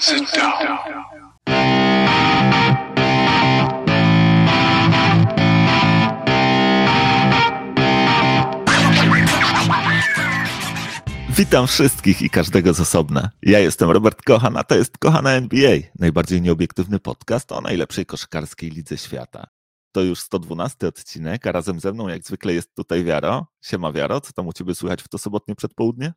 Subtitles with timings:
[0.00, 0.52] Sit down.
[11.30, 13.30] Witam wszystkich i każdego z osobna.
[13.42, 18.70] Ja jestem Robert Kochan, a to jest Kochana NBA, najbardziej nieobiektywny podcast o najlepszej koszykarskiej
[18.70, 19.46] lidze świata.
[19.92, 23.46] To już 112 odcinek, a razem ze mną jak zwykle jest tutaj Wiaro.
[23.64, 26.12] Siema Wiaro, co tam u Ciebie słychać w to sobotnie przedpołudnie?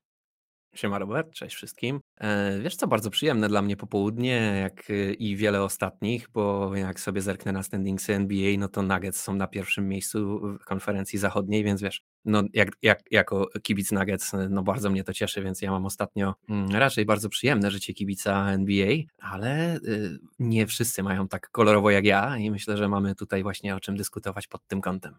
[0.76, 2.00] Siema Robert, cześć wszystkim.
[2.18, 7.00] E, wiesz co, bardzo przyjemne dla mnie popołudnie, jak y, i wiele ostatnich, bo jak
[7.00, 11.64] sobie zerknę na standingsy NBA, no to Nuggets są na pierwszym miejscu w konferencji zachodniej,
[11.64, 15.72] więc wiesz, no jak, jak, jako kibic Nuggets, no bardzo mnie to cieszy, więc ja
[15.72, 21.50] mam ostatnio mm, raczej bardzo przyjemne życie kibica NBA, ale y, nie wszyscy mają tak
[21.50, 25.16] kolorowo jak ja i myślę, że mamy tutaj właśnie o czym dyskutować pod tym kątem.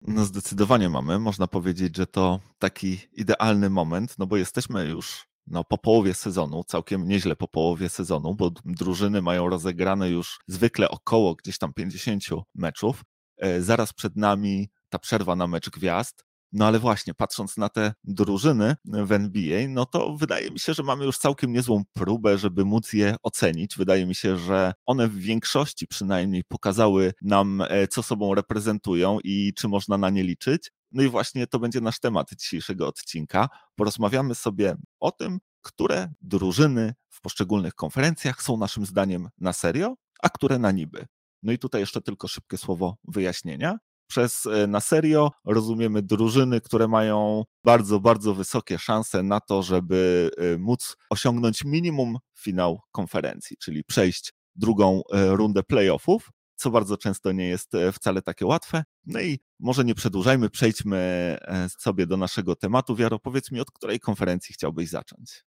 [0.00, 1.18] No zdecydowanie mamy.
[1.18, 6.64] Można powiedzieć, że to taki idealny moment, no bo jesteśmy już no, po połowie sezonu,
[6.64, 12.24] całkiem nieźle po połowie sezonu, bo drużyny mają rozegrane już zwykle około gdzieś tam 50
[12.54, 13.04] meczów.
[13.36, 16.24] E, zaraz przed nami ta przerwa na mecz gwiazd.
[16.52, 20.82] No ale właśnie, patrząc na te drużyny w NBA, no to wydaje mi się, że
[20.82, 23.76] mamy już całkiem niezłą próbę, żeby móc je ocenić.
[23.76, 29.52] Wydaje mi się, że one w większości przynajmniej pokazały nam, e, co sobą reprezentują i
[29.56, 30.70] czy można na nie liczyć.
[30.92, 33.48] No i właśnie to będzie nasz temat dzisiejszego odcinka.
[33.76, 40.28] Porozmawiamy sobie o tym, które drużyny w poszczególnych konferencjach są naszym zdaniem na serio, a
[40.28, 41.06] które na niby.
[41.42, 46.88] No i tutaj jeszcze tylko szybkie słowo wyjaśnienia przez e, na serio rozumiemy drużyny, które
[46.88, 53.84] mają bardzo, bardzo wysokie szanse na to, żeby e, móc osiągnąć minimum finał konferencji, czyli
[53.84, 58.84] przejść drugą e, rundę playoffów, co bardzo często nie jest wcale takie łatwe.
[59.06, 61.38] No i może nie przedłużajmy, przejdźmy
[61.78, 62.96] sobie do naszego tematu.
[62.96, 65.44] Wiaro, powiedz mi, od której konferencji chciałbyś zacząć?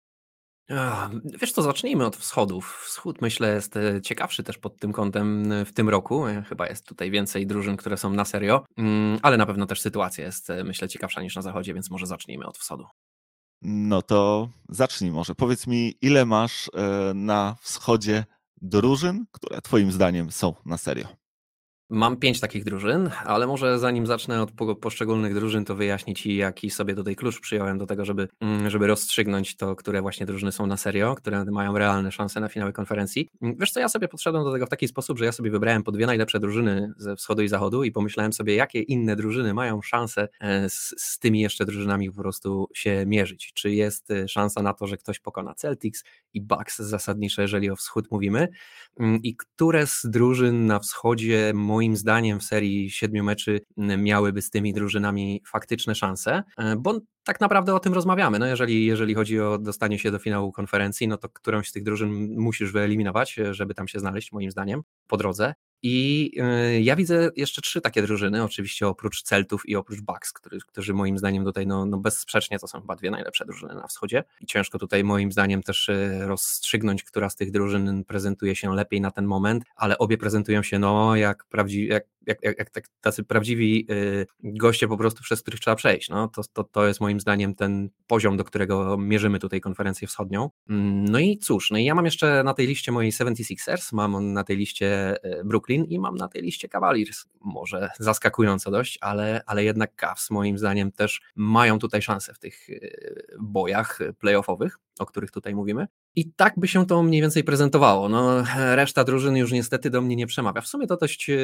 [1.41, 2.83] Wiesz co, zacznijmy od wschodów.
[2.87, 6.27] Wschód myślę jest e, ciekawszy też pod tym kątem e, w tym roku.
[6.27, 9.81] E, chyba jest tutaj więcej drużyn, które są na serio, mm, ale na pewno też
[9.81, 12.85] sytuacja jest myślę ciekawsza niż na zachodzie, więc może zacznijmy od wschodu.
[13.63, 15.35] No to zacznij może.
[15.35, 16.71] Powiedz mi, ile masz
[17.15, 18.25] na wschodzie
[18.63, 21.20] drużyn, które twoim zdaniem są na serio?
[21.93, 26.71] Mam pięć takich drużyn, ale może zanim zacznę od poszczególnych drużyn, to wyjaśnię Ci, jaki
[26.71, 30.67] sobie tutaj klucz przyjąłem do tego, żeby, mm, żeby rozstrzygnąć to, które właśnie drużyny są
[30.67, 33.29] na serio, które mają realne szanse na finały konferencji.
[33.43, 35.83] Mm, wiesz co, ja sobie podszedłem do tego w taki sposób, że ja sobie wybrałem
[35.83, 39.83] po dwie najlepsze drużyny ze wschodu i zachodu i pomyślałem sobie, jakie inne drużyny mają
[39.83, 43.53] szansę e, z, z tymi jeszcze drużynami po prostu się mierzyć.
[43.55, 47.77] Czy jest e, szansa na to, że ktoś pokona Celtics i Bucks zasadniczo, jeżeli o
[47.77, 48.49] wschód mówimy,
[49.01, 54.51] mm, i które z drużyn na wschodzie moim zdaniem w serii siedmiu meczy miałyby z
[54.51, 58.39] tymi drużynami faktyczne szanse, e, bo tak naprawdę o tym rozmawiamy.
[58.39, 61.83] No jeżeli, jeżeli chodzi o dostanie się do finału konferencji, no to którąś z tych
[61.83, 65.55] drużyn musisz wyeliminować, e, żeby tam się znaleźć, moim zdaniem, po drodze.
[65.83, 66.31] I
[66.77, 70.95] y, ja widzę jeszcze trzy takie drużyny, oczywiście oprócz Celtów i oprócz Bucks, który, którzy
[70.95, 74.25] moim zdaniem tutaj no, no bezsprzecznie to są chyba dwie najlepsze drużyny na wschodzie.
[74.41, 79.01] I ciężko tutaj moim zdaniem też y, rozstrzygnąć, która z tych drużyn prezentuje się lepiej
[79.01, 82.85] na ten moment, ale obie prezentują się no jak, prawdzi, jak, jak, jak, jak tak,
[83.01, 86.09] tacy prawdziwi y, goście po prostu, przez których trzeba przejść.
[86.09, 90.51] No, to, to, to jest moim zdaniem ten poziom, do którego mierzymy tutaj konferencję wschodnią.
[90.71, 94.33] Mm, no i cóż, no i ja mam jeszcze na tej liście mojej 76ers, mam
[94.33, 97.27] na tej liście Brooklyn I mam na tej liście Cavaliers.
[97.41, 102.71] Może zaskakująco dość, ale, ale jednak Cavs moim zdaniem też mają tutaj szansę w tych
[102.71, 102.77] e,
[103.41, 105.87] bojach playoffowych, o których tutaj mówimy.
[106.17, 108.09] I tak by się to mniej więcej prezentowało.
[108.09, 110.61] No, reszta drużyny już niestety do mnie nie przemawia.
[110.61, 111.37] W sumie to dość, e,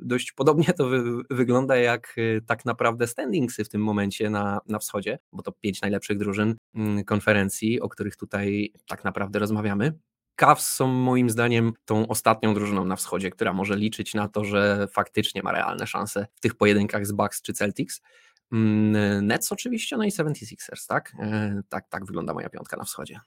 [0.00, 4.78] dość podobnie to wy, wygląda jak e, tak naprawdę standingsy w tym momencie na, na
[4.78, 9.98] wschodzie, bo to pięć najlepszych drużyn mm, konferencji, o których tutaj tak naprawdę rozmawiamy.
[10.34, 14.88] Cavs są moim zdaniem tą ostatnią drużyną na wschodzie, która może liczyć na to, że
[14.92, 18.00] faktycznie ma realne szanse w tych pojedynkach z Bucks czy Celtics.
[18.52, 21.14] Mm, Nets oczywiście, no i 76ers, tak?
[21.18, 23.20] E, tak, tak wygląda moja piątka na wschodzie.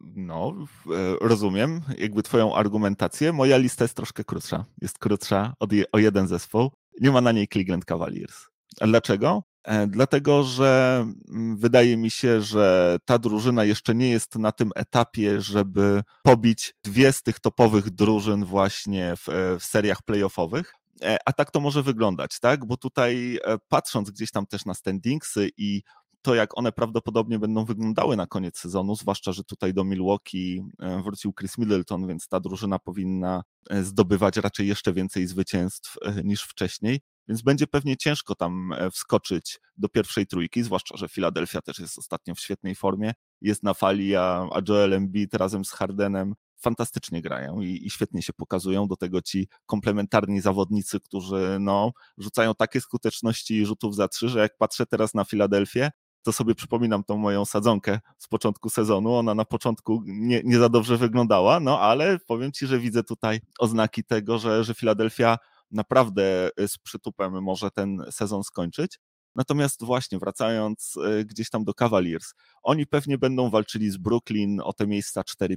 [0.00, 0.54] No,
[0.86, 3.32] e, rozumiem jakby twoją argumentację.
[3.32, 4.64] Moja lista jest troszkę krótsza.
[4.82, 6.70] Jest krótsza je, o jeden zespół.
[7.00, 8.46] Nie ma na niej Cleveland Cavaliers.
[8.80, 9.42] A dlaczego?
[9.64, 14.70] E, dlatego, że mm, wydaje mi się, że ta drużyna jeszcze nie jest na tym
[14.74, 20.74] etapie, żeby pobić dwie z tych topowych drużyn właśnie w, e, w seriach playoffowych.
[21.02, 22.66] E, a tak to może wyglądać, tak?
[22.66, 23.38] Bo tutaj
[23.68, 25.82] patrząc gdzieś tam też na standingsy i
[26.22, 30.62] to, jak one prawdopodobnie będą wyglądały na koniec sezonu, zwłaszcza, że tutaj do Milwaukee
[31.04, 33.42] wrócił Chris Middleton, więc ta drużyna powinna
[33.82, 39.88] zdobywać raczej jeszcze więcej zwycięstw niż wcześniej, więc będzie pewnie ciężko tam e, wskoczyć do
[39.88, 44.48] pierwszej trójki, zwłaszcza, że Philadelphia też jest ostatnio w świetnej formie, jest na fali, a,
[44.52, 48.88] a Joel Embiid razem z Hardenem fantastycznie grają i, i, świetnie się pokazują.
[48.88, 54.56] Do tego ci komplementarni zawodnicy, którzy no, rzucają takie skuteczności rzutów za trzy, że jak
[54.58, 55.90] patrzę teraz na Filadelfię,
[56.22, 59.14] to sobie przypominam tą moją sadzonkę z początku sezonu.
[59.14, 63.40] Ona na początku nie, nie za dobrze wyglądała, no ale powiem ci, że widzę tutaj
[63.58, 65.38] oznaki tego, że, że Filadelfia
[65.72, 68.98] naprawdę z przytupem może ten sezon skończyć.
[69.34, 74.72] Natomiast właśnie wracając e, gdzieś tam do Cavaliers, oni pewnie będą walczyli z Brooklyn o
[74.72, 75.56] te miejsca 4-5.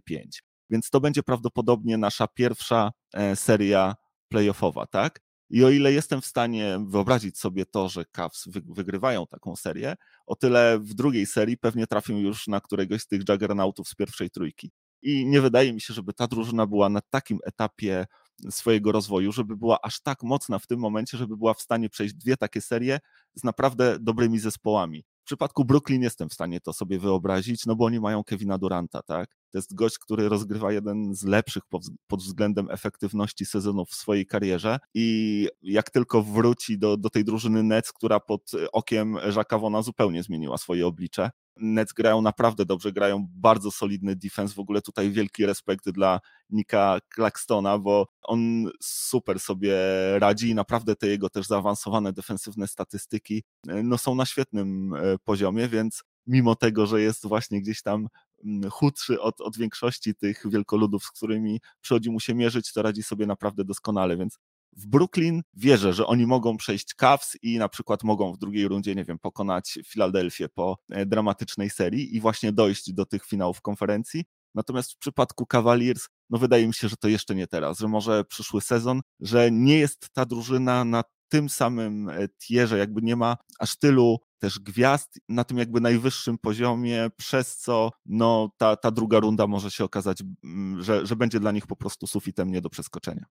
[0.69, 3.95] Więc to będzie prawdopodobnie nasza pierwsza e, seria
[4.29, 5.19] playoffowa, tak?
[5.49, 9.95] I o ile jestem w stanie wyobrazić sobie to, że Cavs wygrywają taką serię,
[10.25, 14.29] o tyle w drugiej serii pewnie trafią już na któregoś z tych juggernautów z pierwszej
[14.29, 14.71] trójki.
[15.01, 18.05] I nie wydaje mi się, żeby ta drużyna była na takim etapie
[18.49, 22.13] swojego rozwoju, żeby była aż tak mocna w tym momencie, żeby była w stanie przejść
[22.13, 22.99] dwie takie serie
[23.35, 25.03] z naprawdę dobrymi zespołami.
[25.21, 29.01] W przypadku Brooklyn jestem w stanie to sobie wyobrazić, no bo oni mają Kevina Duranta,
[29.01, 29.29] tak?
[29.51, 31.63] To jest gość, który rozgrywa jeden z lepszych
[32.07, 37.63] pod, względem efektywności sezonów w swojej karierze i jak tylko wróci do, do tej drużyny
[37.63, 43.27] Nets, która pod okiem Jacka Vona zupełnie zmieniła swoje oblicze, Nets grają naprawdę dobrze, grają
[43.29, 44.53] bardzo solidny defense.
[44.53, 46.19] W ogóle tutaj wielki respekt dla
[46.49, 49.75] Nika Claxtona, bo on super sobie
[50.19, 55.17] radzi i naprawdę te jego też zaawansowane defensywne statystyki e, no, są na świetnym e,
[55.23, 58.07] poziomie, więc mimo tego, że jest właśnie gdzieś tam
[58.43, 63.03] mm, chudszy od, od większości tych wielkoludów, z którymi przychodzi mu się mierzyć, to radzi
[63.03, 64.39] sobie naprawdę doskonale, więc
[64.75, 68.95] w Brooklyn wierzę, że oni mogą przejść Cavs i na przykład mogą w drugiej rundzie,
[68.95, 74.25] nie wiem, pokonać Filadelfię po e, dramatycznej serii i właśnie dojść do tych finałów konferencji.
[74.55, 78.23] Natomiast w przypadku Cavaliers, no wydaje mi się, że to jeszcze nie teraz, że może
[78.25, 83.37] przyszły sezon, że nie jest ta drużyna na tym samym e, tierze, jakby nie ma
[83.59, 89.19] aż tylu też gwiazd na tym jakby najwyższym poziomie, przez co no, ta, ta druga
[89.19, 92.69] runda może się okazać, mm, że, że będzie dla nich po prostu sufitem nie do
[92.69, 93.25] przeskoczenia.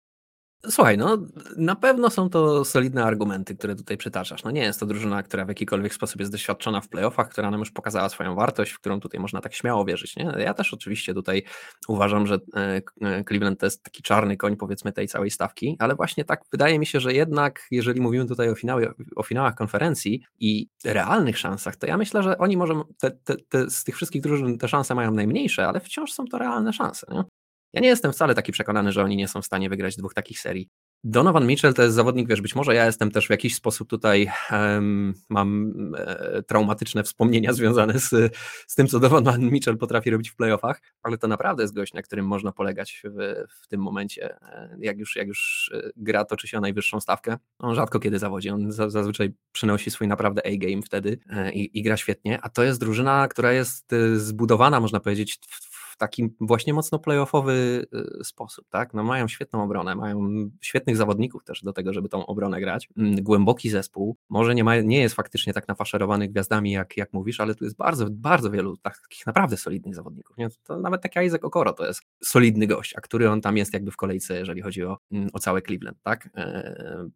[0.68, 1.18] Słuchaj, no
[1.56, 4.44] na pewno są to solidne argumenty, które tutaj przytaczasz.
[4.44, 7.60] No nie jest to drużyna, która w jakikolwiek sposób jest doświadczona w playoffach, która nam
[7.60, 10.16] już pokazała swoją wartość, w którą tutaj można tak śmiało wierzyć.
[10.16, 10.34] Nie?
[10.38, 11.42] Ja też oczywiście tutaj
[11.88, 15.94] uważam, że e, e, Cleveland to jest taki czarny koń powiedzmy tej całej stawki, ale
[15.94, 20.22] właśnie tak wydaje mi się, że jednak jeżeli mówimy tutaj o, finały, o finałach konferencji
[20.40, 24.22] i realnych szansach, to ja myślę, że oni może te, te, te, z tych wszystkich
[24.22, 27.06] drużyn te szanse mają najmniejsze, ale wciąż są to realne szanse.
[27.12, 27.24] Nie?
[27.74, 30.40] Ja nie jestem wcale taki przekonany, że oni nie są w stanie wygrać dwóch takich
[30.40, 30.68] serii.
[31.04, 34.30] Donovan Mitchell to jest zawodnik, wiesz, być może ja jestem też w jakiś sposób tutaj,
[34.50, 38.34] um, mam e, traumatyczne wspomnienia związane z,
[38.66, 42.02] z tym, co Donovan Mitchell potrafi robić w playoffach, ale to naprawdę jest gość, na
[42.02, 44.36] którym można polegać w, w tym momencie.
[44.42, 48.18] E, jak już, jak już e, gra toczy się o najwyższą stawkę, on rzadko kiedy
[48.18, 52.62] zawodzi, on zazwyczaj przynosi swój naprawdę A-game wtedy e, i, i gra świetnie, a to
[52.62, 57.86] jest drużyna, która jest zbudowana, można powiedzieć, w, w taki właśnie mocno playoffowy
[58.20, 58.94] y, sposób, tak?
[58.94, 60.30] No mają świetną obronę, mają
[60.60, 62.88] świetnych zawodników też do tego, żeby tą obronę grać.
[62.96, 67.40] Mm, głęboki zespół, może nie, ma, nie jest faktycznie tak nafaszerowany gwiazdami, jak, jak mówisz,
[67.40, 70.36] ale tu jest bardzo, bardzo wielu takich naprawdę solidnych zawodników.
[70.36, 70.48] Nie?
[70.64, 73.90] To nawet taki Isaac Okoro to jest solidny gość, a który on tam jest jakby
[73.90, 76.28] w kolejce, jeżeli chodzi o, mm, o całe Cleveland, tak?
[76.36, 77.08] E,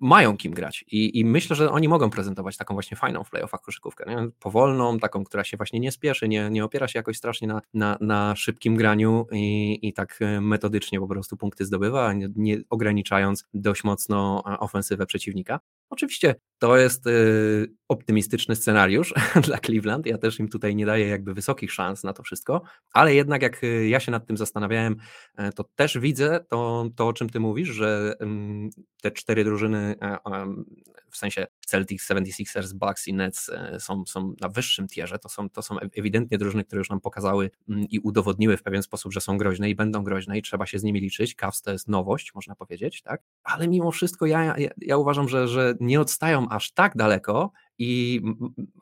[0.00, 3.60] mają kim grać I, i myślę, że oni mogą prezentować taką właśnie fajną w playoffach
[3.60, 4.28] koszykówkę, nie?
[4.40, 7.98] powolną, taką, która się właśnie nie spieszy, nie, nie opiera się jakoś strasznie na, na,
[8.00, 13.44] na szybkim graniu i, i tak e, metodycznie po prostu punkty zdobywa, nie, nie ograniczając
[13.54, 15.60] dość mocno e, ofensywę przeciwnika.
[15.92, 19.14] Oczywiście to jest y, optymistyczny scenariusz
[19.46, 20.06] dla Cleveland.
[20.06, 23.64] Ja też im tutaj nie daję jakby wysokich szans na to wszystko, ale jednak jak
[23.64, 24.96] y, ja się nad tym zastanawiałem,
[25.36, 28.14] e, to też widzę to, to o czym ty mówisz, że
[29.02, 30.18] te cztery drużyny, e,
[31.12, 35.18] w sensie Celtics, 76ers, Bucks i Nets e, są, są na wyższym tierze.
[35.18, 38.82] To są, to są ewidentnie drużyny, które już nam pokazały mm, i udowodniły w pewien
[38.82, 41.34] sposób, że są groźne i będą groźne i trzeba się z nimi liczyć.
[41.34, 43.22] Cavs to jest nowość, można powiedzieć, tak?
[43.44, 48.20] Ale mimo wszystko ja, ja, ja uważam, że, że nie odstają aż tak daleko i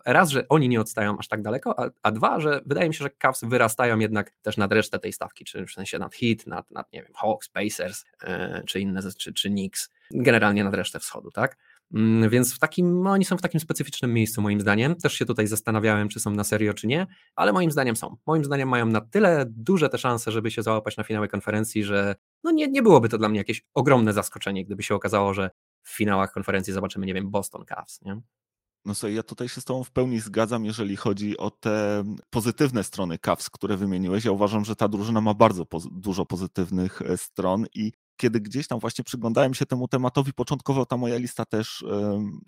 [0.06, 3.04] raz, że oni nie odstają aż tak daleko, a, a, dwa, że wydaje mi się,
[3.04, 6.70] że Cavs wyrastają jednak też nad resztę tej stawki, czy w sensie nad Heat, nad,
[6.70, 11.30] nad nie wiem, Hawks, Pacers, yy, czy inne, czy, czy Knicks, generalnie nad resztę wschodu,
[11.30, 11.56] tak?
[11.94, 14.96] Mm, więc w takim, no oni są w takim specyficznym miejscu, moim zdaniem.
[14.96, 18.16] Też się tutaj zastanawiałem, czy są na serio, czy nie, ale moim zdaniem są.
[18.26, 22.14] Moim zdaniem mają na tyle duże te szanse, żeby się załapać na finały konferencji, że
[22.44, 25.50] no nie, nie byłoby to dla mnie jakieś ogromne zaskoczenie, gdyby się okazało, że
[25.82, 28.20] w finałach konferencji zobaczymy, nie wiem, Boston Cavs, nie?
[28.84, 32.84] No sobie, ja tutaj się z Tobą w pełni zgadzam, jeżeli chodzi o te pozytywne
[32.84, 34.24] strony Cavs, które wymieniłeś.
[34.24, 38.66] Ja uważam, że ta drużyna ma bardzo poz dużo pozytywnych e, stron i kiedy gdzieś
[38.66, 41.84] tam właśnie przyglądałem się temu tematowi, początkowo ta moja lista też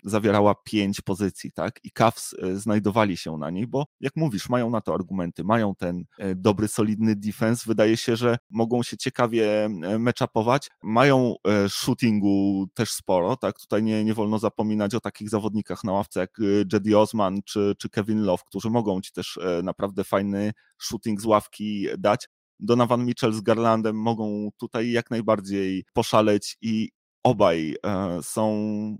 [0.03, 1.79] zawierała pięć pozycji, tak?
[1.83, 5.75] I Cavs e, znajdowali się na niej, bo jak mówisz, mają na to argumenty, mają
[5.75, 7.63] ten e, dobry, solidny defense.
[7.67, 10.69] Wydaje się, że mogą się ciekawie matchupować.
[10.83, 11.35] Mają
[11.67, 13.59] shootingu też sporo, tak?
[13.59, 16.37] Tutaj nie, nie wolno zapominać o takich zawodnikach na ławce jak
[16.73, 21.87] Jedi Osman czy, czy Kevin Love, którzy mogą ci też naprawdę fajny shooting z ławki
[21.97, 22.27] dać.
[22.59, 26.89] Donovan Mitchell z Garlandem mogą tutaj jak najbardziej poszaleć i
[27.23, 28.51] obaj e, są,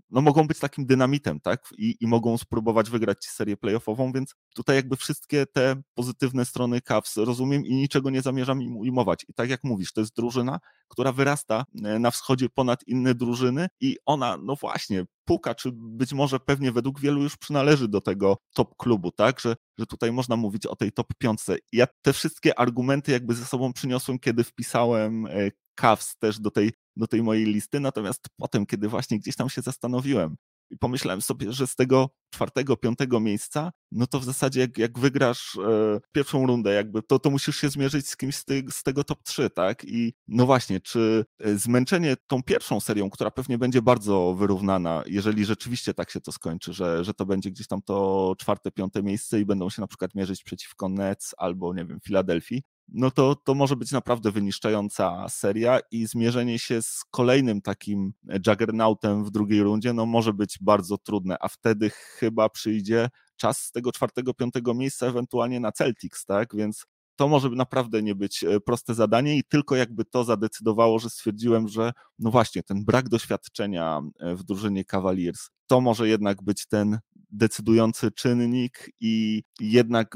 [0.10, 1.69] no mogą być takim dynamitem, tak?
[1.77, 7.17] I, I mogą spróbować wygrać serię playoffową, więc tutaj jakby wszystkie te pozytywne strony Cavs
[7.17, 9.25] rozumiem i niczego nie zamierzam im ujmować.
[9.29, 13.67] I tak jak mówisz, to jest drużyna, która wyrasta e, na wschodzie ponad inne drużyny
[13.79, 18.37] i ona, no właśnie, puka, czy być może pewnie według wielu już przynależy do tego
[18.53, 19.39] top klubu, tak?
[19.39, 21.55] Że, że tutaj można mówić o tej top piątce.
[21.71, 26.71] Ja te wszystkie argumenty jakby ze sobą przyniosłem, kiedy wpisałem e, Cavs też do tej,
[26.95, 30.35] do tej mojej listy, natomiast potem, kiedy właśnie gdzieś tam się zastanowiłem
[30.73, 34.99] i pomyślałem sobie, że z tego czwartego, piątego miejsca, no to w zasadzie jak, jak
[34.99, 38.83] wygrasz e, pierwszą rundę, jakby to, to musisz się zmierzyć z kimś z, ty, z
[38.83, 39.83] tego top 3, tak?
[39.85, 45.45] I no właśnie, czy e, zmęczenie tą pierwszą serią, która pewnie będzie bardzo wyrównana, jeżeli
[45.45, 49.39] rzeczywiście tak się to skończy, że, że to będzie gdzieś tam to czwarte, piąte miejsce
[49.39, 53.55] i będą się na przykład mierzyć przeciwko Nets albo, nie wiem, Filadelfii, no to, to
[53.55, 58.13] może być naprawdę wyniszczająca seria i zmierzenie się z kolejnym takim
[58.47, 63.71] juggernautem w drugiej rundzie, no może być bardzo trudne, a wtedy chyba przyjdzie czas z
[63.71, 66.55] tego czwartego, piątego miejsca ewentualnie na Celtics, tak?
[66.55, 66.85] Więc
[67.15, 71.67] to może naprawdę nie być e, proste zadanie i tylko jakby to zadecydowało, że stwierdziłem,
[71.67, 76.99] że no właśnie, ten brak doświadczenia e, w drużynie Cavaliers, to może jednak być ten
[77.33, 80.15] decydujący czynnik i jednak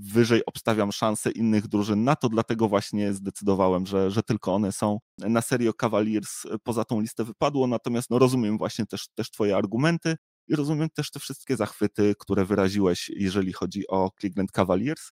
[0.00, 4.98] wyżej obstawiam szanse innych drużyn na to, dlatego właśnie zdecydowałem, że, że tylko one są.
[5.18, 10.16] Na serio Cavaliers poza tą listę wypadło, natomiast no rozumiem właśnie też, też twoje argumenty
[10.48, 15.10] i rozumiem też te wszystkie zachwyty, które wyraziłeś, jeżeli chodzi o Cleveland Cavaliers.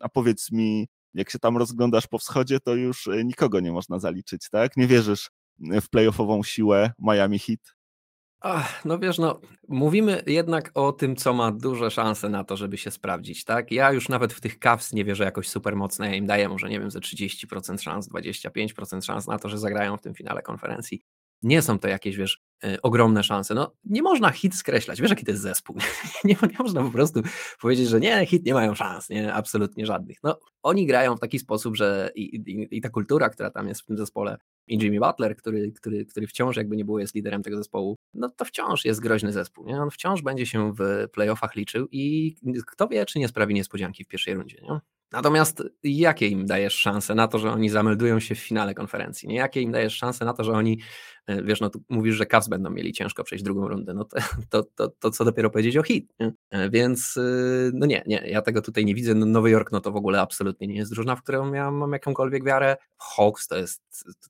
[0.00, 4.48] A powiedz mi, jak się tam rozglądasz po wschodzie, to już nikogo nie można zaliczyć,
[4.50, 4.76] tak?
[4.76, 7.81] Nie wierzysz w playoffową siłę Miami Heat?
[8.44, 12.78] Ach, no wiesz, no, mówimy jednak o tym, co ma duże szanse na to, żeby
[12.78, 13.72] się sprawdzić, tak?
[13.72, 16.68] Ja już nawet w tych Cavs nie wierzę jakoś super mocno, ja im daję może,
[16.68, 21.02] nie wiem, ze 30% szans, 25% szans na to, że zagrają w tym finale konferencji.
[21.42, 23.54] Nie są to jakieś, wiesz, y, ogromne szanse.
[23.54, 25.00] No, nie można hit skreślać.
[25.00, 25.76] Wiesz, jaki to jest zespół.
[26.24, 27.22] nie, nie można po prostu
[27.60, 30.18] powiedzieć, że nie, hit nie mają szans, nie, absolutnie żadnych.
[30.22, 33.82] No, oni grają w taki sposób, że i, i, i ta kultura, która tam jest
[33.82, 37.42] w tym zespole, i Jimmy Butler, który, który, który wciąż jakby nie było jest liderem
[37.42, 39.66] tego zespołu, no to wciąż jest groźny zespół.
[39.66, 39.82] Nie?
[39.82, 42.34] On wciąż będzie się w playoffach liczył i
[42.66, 44.58] kto wie, czy nie sprawi niespodzianki w pierwszej rundzie.
[44.62, 44.80] Nie?
[45.12, 49.28] Natomiast jakie im dajesz szanse na to, że oni zameldują się w finale konferencji?
[49.28, 49.36] Nie?
[49.36, 50.80] Jakie im dajesz szanse na to, że oni,
[51.21, 54.18] e, wiesz, no tu mówisz, że Cavs będą mieli ciężko przejść drugą rundę, no to,
[54.50, 56.32] to, to, to co dopiero powiedzieć o hit, nie?
[56.50, 57.22] E, Więc e,
[57.74, 59.14] no nie, nie, ja tego tutaj nie widzę.
[59.14, 61.92] No, Nowy Jork, no to w ogóle absolutnie nie jest drużyna, w którą ja mam
[61.92, 62.76] jakąkolwiek wiarę.
[62.98, 63.82] Hawks to jest,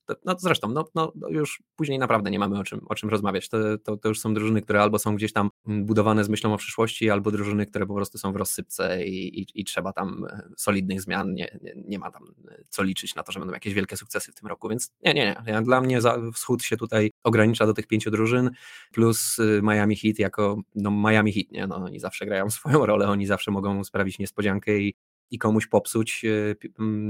[0.06, 3.48] to, no zresztą, no, no, już później naprawdę nie mamy o czym, o czym rozmawiać.
[3.48, 6.56] To, to, to już są drużyny, które albo są gdzieś tam budowane z myślą o
[6.56, 10.82] przyszłości, albo drużyny, które po prostu są w rozsypce i, i, i trzeba tam solidnie
[10.82, 13.74] solidnych zmian, nie, nie, nie, ma tam e, co liczyć na to, że będą jakieś
[13.74, 15.62] wielkie sukcesy w tym roku, więc nie, nie, nie.
[15.62, 15.98] Dla mnie
[16.34, 18.50] wschód się tutaj ogranicza do tych pięciu drużyn,
[18.92, 23.08] plus y, Miami Heat jako, no Miami Heat, nie, no oni zawsze grają swoją rolę,
[23.08, 24.94] oni zawsze mogą sprawić niespodziankę i,
[25.30, 26.56] i komuś popsuć y,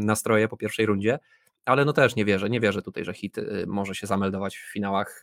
[0.04, 1.18] nastroje po pierwszej rundzie,
[1.64, 4.72] ale no też nie wierzę, nie wierzę tutaj, że Hit y, może się zameldować w
[4.72, 5.22] finałach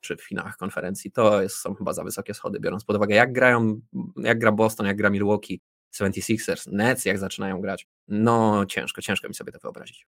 [0.00, 3.32] czy w finałach konferencji, to jest, są chyba za wysokie schody, biorąc pod uwagę, jak
[3.32, 3.80] grają,
[4.16, 5.60] jak gra Boston, jak gra Milwaukee,
[5.94, 10.06] 76ers, Nets, jak zaczynają grać, no ciężko, ciężko mi sobie to wyobrazić.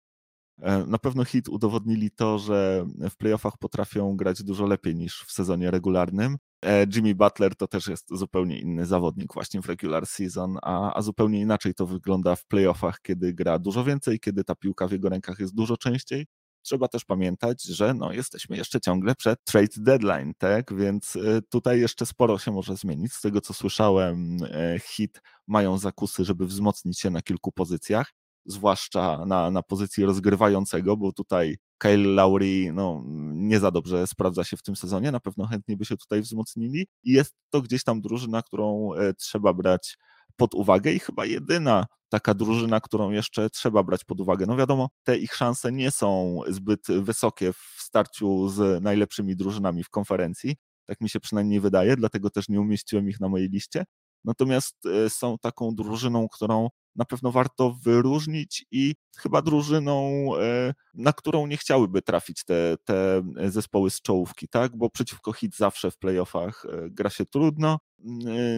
[0.63, 5.33] E, na pewno hit udowodnili to, że w playoffach potrafią grać dużo lepiej niż w
[5.33, 6.37] sezonie regularnym.
[6.65, 11.03] E, Jimmy Butler to też jest zupełnie inny zawodnik właśnie w regular season, a, a
[11.03, 15.09] zupełnie inaczej to wygląda w playoffach, kiedy gra dużo więcej, kiedy ta piłka w jego
[15.09, 16.27] rękach jest dużo częściej.
[16.63, 20.75] Trzeba też pamiętać, że no, jesteśmy jeszcze ciągle przed trade deadline, tak?
[20.77, 23.13] Więc e, tutaj jeszcze sporo się może zmienić.
[23.13, 24.37] Z tego co słyszałem,
[24.83, 28.13] hit mają zakusy, żeby wzmocnić się na kilku pozycjach
[28.47, 33.03] zwłaszcza na, na pozycji rozgrywającego, bo tutaj Kyle Lowry no,
[33.35, 36.87] nie za dobrze sprawdza się w tym sezonie, na pewno chętnie by się tutaj wzmocnili
[37.05, 39.99] i jest to gdzieś tam drużyna, którą e, trzeba brać
[40.37, 44.47] pod uwagę i chyba jedyna taka drużyna, którą jeszcze trzeba brać pod uwagę.
[44.47, 49.91] No wiadomo, te ich szanse nie są zbyt wysokie w starciu z najlepszymi drużynami w
[49.91, 50.57] konferencji,
[50.87, 53.85] tak mi się przynajmniej wydaje, dlatego też nie umieściłem ich na mojej liście.
[54.25, 61.13] Natomiast e, są taką drużyną, którą na pewno warto wyróżnić i chyba drużyną, e, na
[61.13, 64.77] którą nie chciałyby trafić te, te zespoły z czołówki, tak?
[64.77, 67.79] Bo przeciwko hit zawsze w playoffach e, gra się trudno.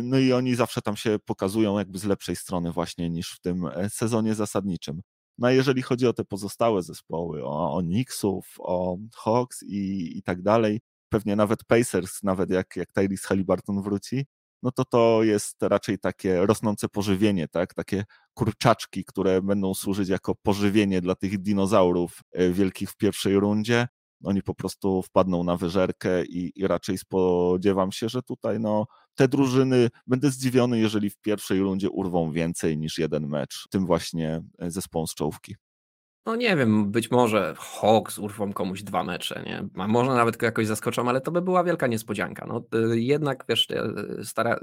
[0.02, 3.64] No i oni zawsze tam się pokazują jakby z lepszej strony właśnie niż w tym
[3.88, 5.00] sezonie zasadniczym.
[5.38, 10.22] No a jeżeli chodzi o te pozostałe zespoły, o, o Knicksów, o Hawks i, i
[10.22, 14.26] tak dalej, pewnie nawet Pacers, nawet jak, jak Tyrese Halliburton wróci,
[14.64, 17.74] no to to jest raczej takie rosnące pożywienie, tak?
[17.74, 18.04] Takie
[18.34, 23.88] kurczaczki, które będą służyć jako pożywienie dla tych dinozaurów e, wielkich w pierwszej rundzie.
[24.24, 29.28] Oni po prostu wpadną na wyżerkę i, i raczej spodziewam się, że tutaj no, te
[29.28, 34.70] drużyny, będę zdziwiony, jeżeli w pierwszej rundzie urwą więcej niż jeden mecz, tym właśnie e,
[34.70, 35.56] zespołom z czołówki.
[36.26, 39.68] No nie wiem, być może Hawks urwą komuś dwa mecze, nie?
[39.82, 42.46] A może nawet jakoś zaskoczą, ale to by była wielka niespodzianka.
[42.46, 43.68] No, y, jednak wiesz,
[44.20, 44.60] y, stara,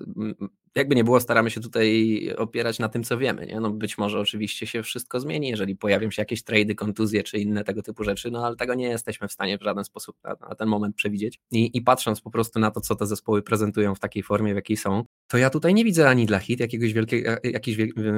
[0.75, 3.45] jakby nie było, staramy się tutaj opierać na tym, co wiemy.
[3.45, 3.59] Nie?
[3.59, 7.63] No, być może oczywiście się wszystko zmieni, jeżeli pojawią się jakieś trady, kontuzje czy inne
[7.63, 10.55] tego typu rzeczy, no ale tego nie jesteśmy w stanie w żaden sposób na, na
[10.55, 11.39] ten moment przewidzieć.
[11.51, 14.55] I, I patrząc po prostu na to, co te zespoły prezentują w takiej formie, w
[14.55, 17.77] jakiej są, to ja tutaj nie widzę ani dla Hit jakiegoś wielkiej, jakichś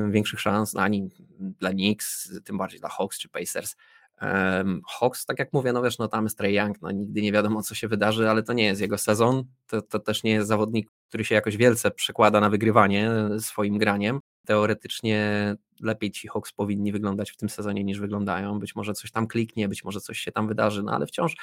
[0.09, 3.75] większych szans, ani dla Knicks, tym bardziej dla Hawks czy Pacers.
[4.21, 7.31] Um, Hawks, tak jak mówię, no wiesz, no tam jest Trey Young, no nigdy nie
[7.31, 10.47] wiadomo, co się wydarzy, ale to nie jest jego sezon, to, to też nie jest
[10.47, 14.19] zawodnik, który się jakoś wielce przekłada na wygrywanie swoim graniem.
[14.45, 18.59] Teoretycznie lepiej ci Hawks powinni wyglądać w tym sezonie niż wyglądają.
[18.59, 21.35] Być może coś tam kliknie, być może coś się tam wydarzy, no ale wciąż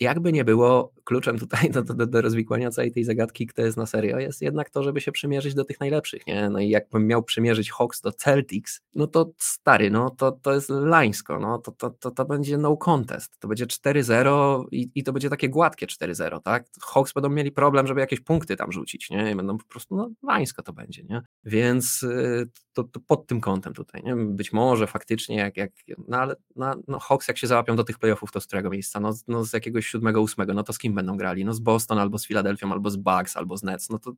[0.00, 3.86] jakby nie było, kluczem tutaj do, do, do rozwikłania całej tej zagadki, kto jest na
[3.86, 6.50] serio, jest jednak to, żeby się przymierzyć do tych najlepszych, nie?
[6.50, 10.70] No i jakbym miał przymierzyć Hawks do Celtics, no to stary, no to, to jest
[10.70, 15.12] lańsko, no to, to, to, to będzie no contest, to będzie 4-0 i, i to
[15.12, 16.66] będzie takie gładkie 4-0, tak?
[16.82, 19.30] Hawks będą mieli problem, żeby jakieś punkty tam rzucić, nie?
[19.30, 21.22] I będą po prostu, no lańsko to będzie, nie?
[21.44, 24.16] Więc y, to, to pod tym kątem tutaj, nie?
[24.16, 25.70] Być może faktycznie jak, jak
[26.08, 29.00] no ale no, no Hawks jak się załapią do tych playoffów, to z którego miejsca?
[29.00, 31.44] No, no z jakiegoś siódmego, ósmego, no to z kim będą grali?
[31.44, 34.12] No z Boston, albo z Filadelfią, albo z Bucks, albo z Nets, no to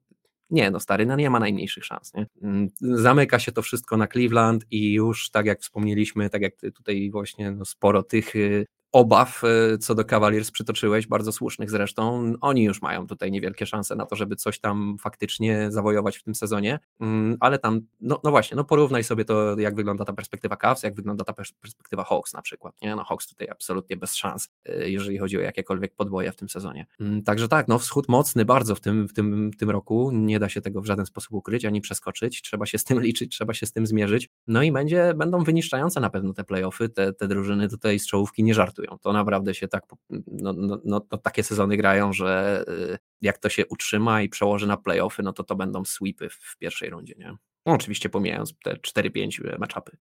[0.50, 2.14] nie, no stary, no nie ma najmniejszych szans.
[2.14, 2.26] Nie?
[2.42, 7.10] Mm, zamyka się to wszystko na Cleveland i już tak jak wspomnieliśmy, tak jak tutaj
[7.10, 12.32] właśnie no sporo tych y, obaw e, co do Cavaliers przytoczyłeś, bardzo słusznych zresztą.
[12.40, 16.34] Oni już mają tutaj niewielkie szanse na to, żeby coś tam faktycznie zawojować w tym
[16.34, 20.56] sezonie, mm, ale tam, no, no właśnie, no porównaj sobie to, jak wygląda ta perspektywa
[20.56, 22.96] Cavs, jak wygląda ta perspektywa Hawks na przykład, nie?
[22.96, 26.86] No Hawks tutaj absolutnie bez szans, e, jeżeli chodzi o jakiekolwiek podboje w tym sezonie.
[27.00, 30.38] Mm, także tak, no wschód mocny bardzo w tym, w tym, w tym roku, nie
[30.38, 33.54] da się tego w żaden sposób ukryć, ani przeskoczyć, trzeba się z tym liczyć, trzeba
[33.54, 37.28] się z tym zmierzyć, no i będzie, będą wyniszczające na pewno te playoffy, te, te
[37.28, 41.42] drużyny tutaj z czołówki nie żartują to naprawdę się tak, no, no, no, no, takie
[41.42, 45.56] sezony grają, że y, jak to się utrzyma i przełoży na playoffy, no to to
[45.56, 47.36] będą sweepy w pierwszej rundzie, nie?
[47.66, 49.96] No, oczywiście pomijając te 4-5 matchupy.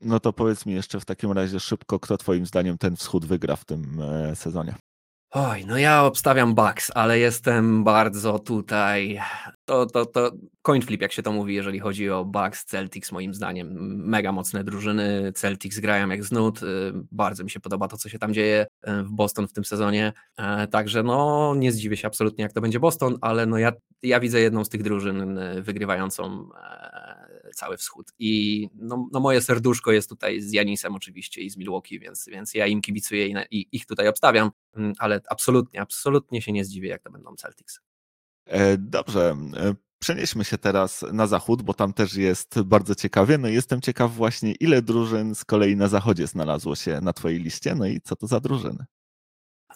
[0.00, 3.56] No to powiedz mi jeszcze w takim razie szybko, kto twoim zdaniem ten wschód wygra
[3.56, 4.74] w tym e, sezonie?
[5.32, 9.20] Oj, no ja obstawiam Bucks, ale jestem bardzo tutaj.
[9.64, 13.34] To, to, to coin flip, jak się to mówi, jeżeli chodzi o Bucks, Celtics, moim
[13.34, 13.68] zdaniem.
[14.08, 15.32] Mega mocne drużyny.
[15.34, 16.62] Celtics grają jak znud.
[16.62, 16.66] Y,
[17.12, 20.12] bardzo mi się podoba to, co się tam dzieje y, w Boston w tym sezonie.
[20.36, 24.20] E, także no, nie zdziwię się absolutnie, jak to będzie Boston, ale no ja, ja
[24.20, 27.09] widzę jedną z tych drużyn y, wygrywającą e,
[27.60, 28.12] cały wschód.
[28.18, 32.54] I no, no moje serduszko jest tutaj z Janisem oczywiście i z Milwaukee, więc, więc
[32.54, 36.88] ja im kibicuję i, i ich tutaj obstawiam, mm, ale absolutnie, absolutnie się nie zdziwię,
[36.88, 37.80] jak to będą Celtics.
[38.46, 39.36] E, dobrze.
[39.56, 43.38] E, przenieśmy się teraz na zachód, bo tam też jest bardzo ciekawie.
[43.38, 47.38] No i jestem ciekaw właśnie, ile drużyn z kolei na zachodzie znalazło się na Twojej
[47.38, 48.84] liście, no i co to za drużyny?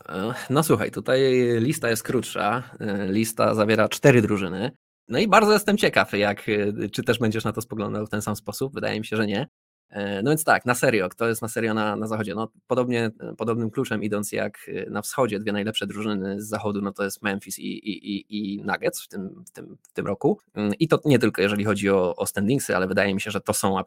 [0.08, 1.20] E, no słuchaj, tutaj
[1.60, 2.62] lista jest krótsza.
[3.08, 4.76] Lista zawiera cztery drużyny.
[5.08, 6.46] No i bardzo jestem ciekaw, jak,
[6.92, 8.74] czy też będziesz na to spoglądał w ten sam sposób.
[8.74, 9.48] Wydaje mi się, że nie.
[9.90, 12.34] E, no więc tak, na serio, kto jest na serio na, na zachodzie?
[12.34, 16.92] No, podobnie, podobnym kluczem idąc jak e, na wschodzie, dwie najlepsze drużyny z zachodu, no
[16.92, 20.38] to jest Memphis i, i, i, i Nuggets w tym, w, tym, w tym roku.
[20.54, 23.40] Mm, I to nie tylko jeżeli chodzi o, o standingsy, ale wydaje mi się, że
[23.40, 23.78] to są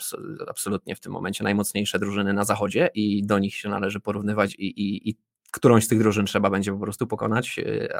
[0.47, 4.65] absolutnie w tym momencie najmocniejsze drużyny na zachodzie i do nich się należy porównywać i,
[4.65, 5.17] i, i
[5.51, 7.97] którąś z tych drużyn trzeba będzie po prostu pokonać, e,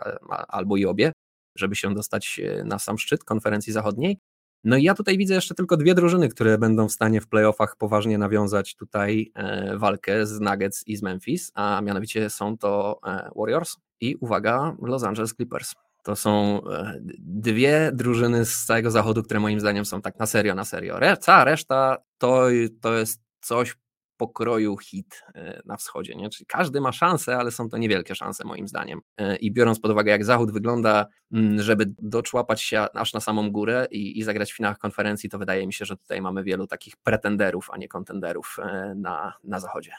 [0.47, 1.11] albo i obie,
[1.59, 4.19] żeby się dostać na sam szczyt konferencji zachodniej.
[4.63, 7.75] No i ja tutaj widzę jeszcze tylko dwie drużyny, które będą w stanie w playoffach
[7.75, 13.29] poważnie nawiązać tutaj e, walkę z Nuggets i z Memphis, a mianowicie są to e,
[13.35, 15.73] Warriors i uwaga, Los Angeles Clippers.
[16.03, 20.55] To są e, dwie drużyny z całego zachodu, które moim zdaniem są tak na serio,
[20.55, 20.99] na serio.
[21.19, 22.47] Cała reszta to,
[22.81, 23.75] to jest coś
[24.17, 26.15] pokroju hit e, na wschodzie.
[26.15, 26.29] Nie?
[26.29, 28.99] Czyli każdy ma szansę, ale są to niewielkie szanse moim zdaniem.
[29.17, 33.51] E, I biorąc pod uwagę, jak Zachód wygląda, mm, żeby doczłapać się aż na samą
[33.51, 36.67] górę i, i zagrać w finałach konferencji, to wydaje mi się, że tutaj mamy wielu
[36.67, 39.91] takich pretenderów, a nie kontenderów e, na, na Zachodzie.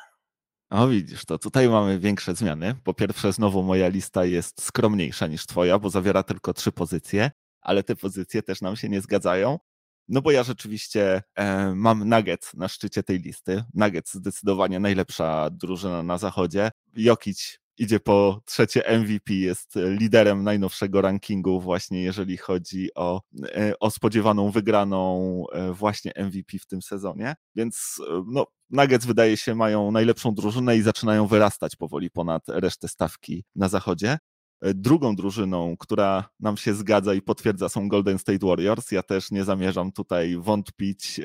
[0.70, 2.74] O widzisz, to tutaj mamy większe zmiany.
[2.84, 7.82] Po pierwsze, znowu moja lista jest skromniejsza niż twoja, bo zawiera tylko trzy pozycje, ale
[7.82, 9.58] te pozycje też nam się nie zgadzają.
[10.08, 13.64] No bo ja rzeczywiście e, mam Nugget na szczycie tej listy.
[13.74, 16.70] Nugget zdecydowanie najlepsza drużyna na zachodzie.
[16.96, 23.90] Jokic idzie po trzecie MVP, jest liderem najnowszego rankingu właśnie jeżeli chodzi o, e, o
[23.90, 27.34] spodziewaną wygraną e, właśnie MVP w tym sezonie.
[27.54, 32.88] Więc e, no, Nuggets wydaje się mają najlepszą drużynę i zaczynają wyrastać powoli ponad resztę
[32.88, 34.18] stawki na zachodzie.
[34.62, 38.92] Drugą drużyną, która nam się zgadza i potwierdza, są Golden State Warriors.
[38.92, 41.20] Ja też nie zamierzam tutaj wątpić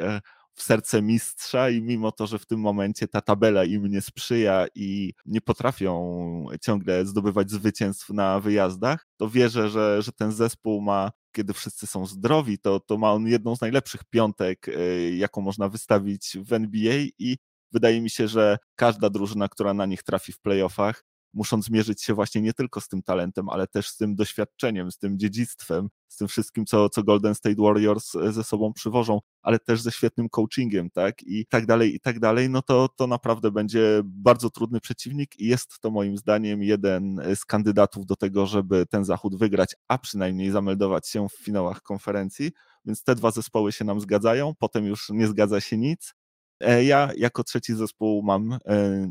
[0.53, 4.65] w serce mistrza i mimo to, że w tym momencie ta tabela im nie sprzyja
[4.75, 11.11] i nie potrafią ciągle zdobywać zwycięstw na wyjazdach, to wierzę, że, że ten zespół ma,
[11.31, 14.71] kiedy wszyscy są zdrowi, to, to ma on jedną z najlepszych piątek, e,
[15.15, 17.37] jaką można wystawić w NBA i
[17.71, 22.13] wydaje mi się, że każda drużyna, która na nich trafi w playoffach, muszą zmierzyć się
[22.13, 26.17] właśnie nie tylko z tym talentem, ale też z tym doświadczeniem, z tym dziedzictwem, z
[26.17, 30.29] tym wszystkim, co, co Golden State Warriors e, ze sobą przywożą, ale też ze świetnym
[30.29, 34.79] coachingiem, tak, i tak dalej, i tak dalej, no to, to naprawdę będzie bardzo trudny
[34.79, 39.75] przeciwnik i jest to moim zdaniem jeden z kandydatów do tego, żeby ten zachód wygrać,
[39.87, 42.51] a przynajmniej zameldować się w finałach konferencji,
[42.85, 46.13] więc te dwa zespoły się nam zgadzają, potem już nie zgadza się nic.
[46.59, 48.59] E, ja jako trzeci zespół mam e,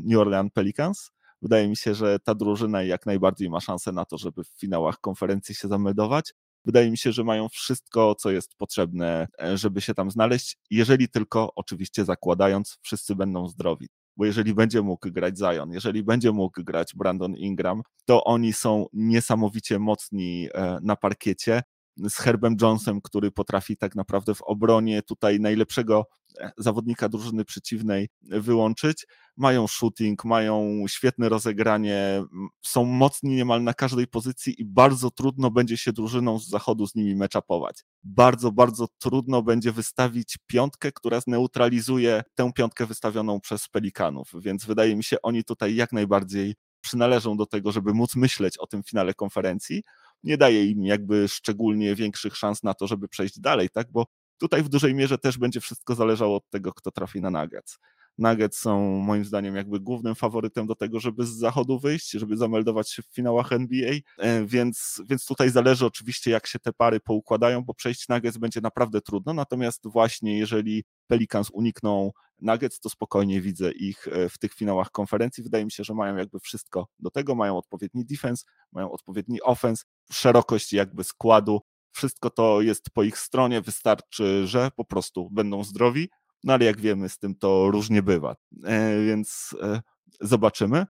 [0.05, 1.11] New Orleans Pelicans,
[1.43, 4.99] Wydaje mi się, że ta drużyna jak najbardziej ma szansę na to, żeby w finałach
[4.99, 6.33] konferencji się zameldować.
[6.65, 11.09] Wydaje mi się, że mają wszystko, co jest potrzebne, e, żeby się tam znaleźć, jeżeli
[11.09, 13.87] tylko oczywiście zakładając, wszyscy będą zdrowi.
[14.17, 18.85] Bo jeżeli będzie mógł grać Zion, jeżeli będzie mógł grać Brandon Ingram, to oni są
[18.93, 21.63] niesamowicie mocni e, na parkiecie
[21.97, 26.05] z Herbem Jonesem, który potrafi tak naprawdę w obronie tutaj najlepszego
[26.39, 29.07] e, zawodnika drużyny przeciwnej wyłączyć.
[29.37, 32.23] Mają shooting, mają świetne rozegranie,
[32.61, 36.95] są mocni niemal na każdej pozycji i bardzo trudno będzie się drużyną z zachodu z
[36.95, 37.83] nimi meczapować.
[38.03, 44.95] Bardzo, bardzo trudno będzie wystawić piątkę, która zneutralizuje tę piątkę wystawioną przez Pelikanów, więc wydaje
[44.95, 49.13] mi się, oni tutaj jak najbardziej przynależą do tego, żeby móc myśleć o tym finale
[49.13, 49.83] konferencji
[50.23, 53.91] nie daje im jakby szczególnie większych szans na to, żeby przejść dalej, tak?
[53.91, 54.05] Bo
[54.37, 57.79] tutaj w dużej mierze też będzie wszystko zależało od tego, kto trafi na Nuggets.
[58.17, 62.91] Nuggets są moim zdaniem jakby głównym faworytem do tego, żeby z zachodu wyjść, żeby zameldować
[62.91, 67.61] się w finałach NBA, e, więc, więc tutaj zależy oczywiście jak się te pary poukładają,
[67.61, 72.11] bo przejść Nuggets będzie naprawdę trudno, natomiast właśnie jeżeli Pelicans unikną
[72.43, 75.43] Nuggets, to spokojnie widzę ich e, w tych finałach konferencji.
[75.43, 79.83] Wydaje mi się, że mają jakby wszystko do tego, mają odpowiedni defense, mają odpowiedni offense,
[80.11, 86.09] szerokość jakby składu, wszystko to jest po ich stronie, wystarczy, że po prostu będą zdrowi,
[86.43, 89.81] no ale jak wiemy, z tym to różnie bywa, e, więc e,
[90.21, 90.85] zobaczymy.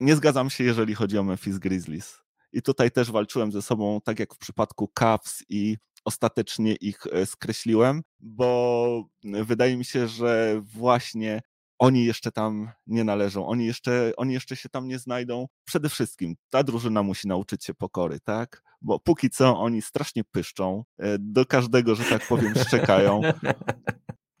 [0.00, 2.18] Nie zgadzam się, jeżeli chodzi o Memphis Grizzlies.
[2.52, 7.26] I tutaj też walczyłem ze sobą, tak jak w przypadku Cavs i ostatecznie ich e,
[7.26, 11.40] skreśliłem, bo wydaje mi się, że właśnie
[11.78, 15.46] oni jeszcze tam nie należą, oni jeszcze, oni jeszcze się tam nie znajdą.
[15.64, 18.62] Przede wszystkim ta drużyna musi nauczyć się pokory, tak?
[18.82, 20.84] Bo póki co oni strasznie pyszczą,
[21.18, 23.20] do każdego, że tak powiem, szczekają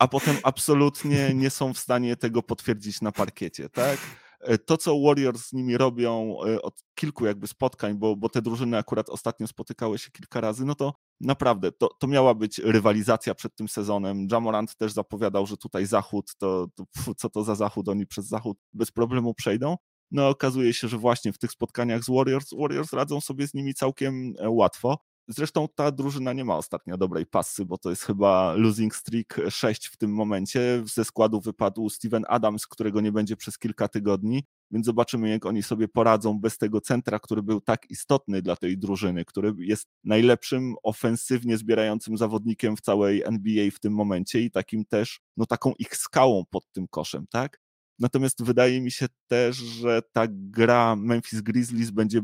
[0.00, 3.98] a potem absolutnie nie są w stanie tego potwierdzić na parkiecie, tak?
[4.40, 8.42] E, to, co Warriors z nimi robią e, od kilku jakby spotkań, bo, bo te
[8.42, 13.34] drużyny akurat ostatnio spotykały się kilka razy, no to naprawdę to, to miała być rywalizacja
[13.34, 14.26] przed tym sezonem.
[14.32, 18.26] Jamorant też zapowiadał, że tutaj Zachód, to, to pfu, co to za Zachód, oni przez
[18.26, 19.76] Zachód bez problemu przejdą.
[20.10, 23.74] No okazuje się, że właśnie w tych spotkaniach z Warriors, Warriors radzą sobie z nimi
[23.74, 24.98] całkiem e, łatwo.
[25.32, 29.86] Zresztą ta drużyna nie ma ostatnio dobrej pasy, bo to jest chyba losing streak 6
[29.86, 30.82] w tym momencie.
[30.84, 35.62] Ze składu wypadł Steven Adams, którego nie będzie przez kilka tygodni, więc zobaczymy, jak oni
[35.62, 40.74] sobie poradzą bez tego centra, który był tak istotny dla tej drużyny, który jest najlepszym
[40.82, 45.96] ofensywnie zbierającym zawodnikiem w całej NBA w tym momencie i takim też, no taką ich
[45.96, 47.60] skałą pod tym koszem, tak?
[48.00, 52.20] Natomiast wydaje mi się też, że ta gra Memphis Grizzlies będzie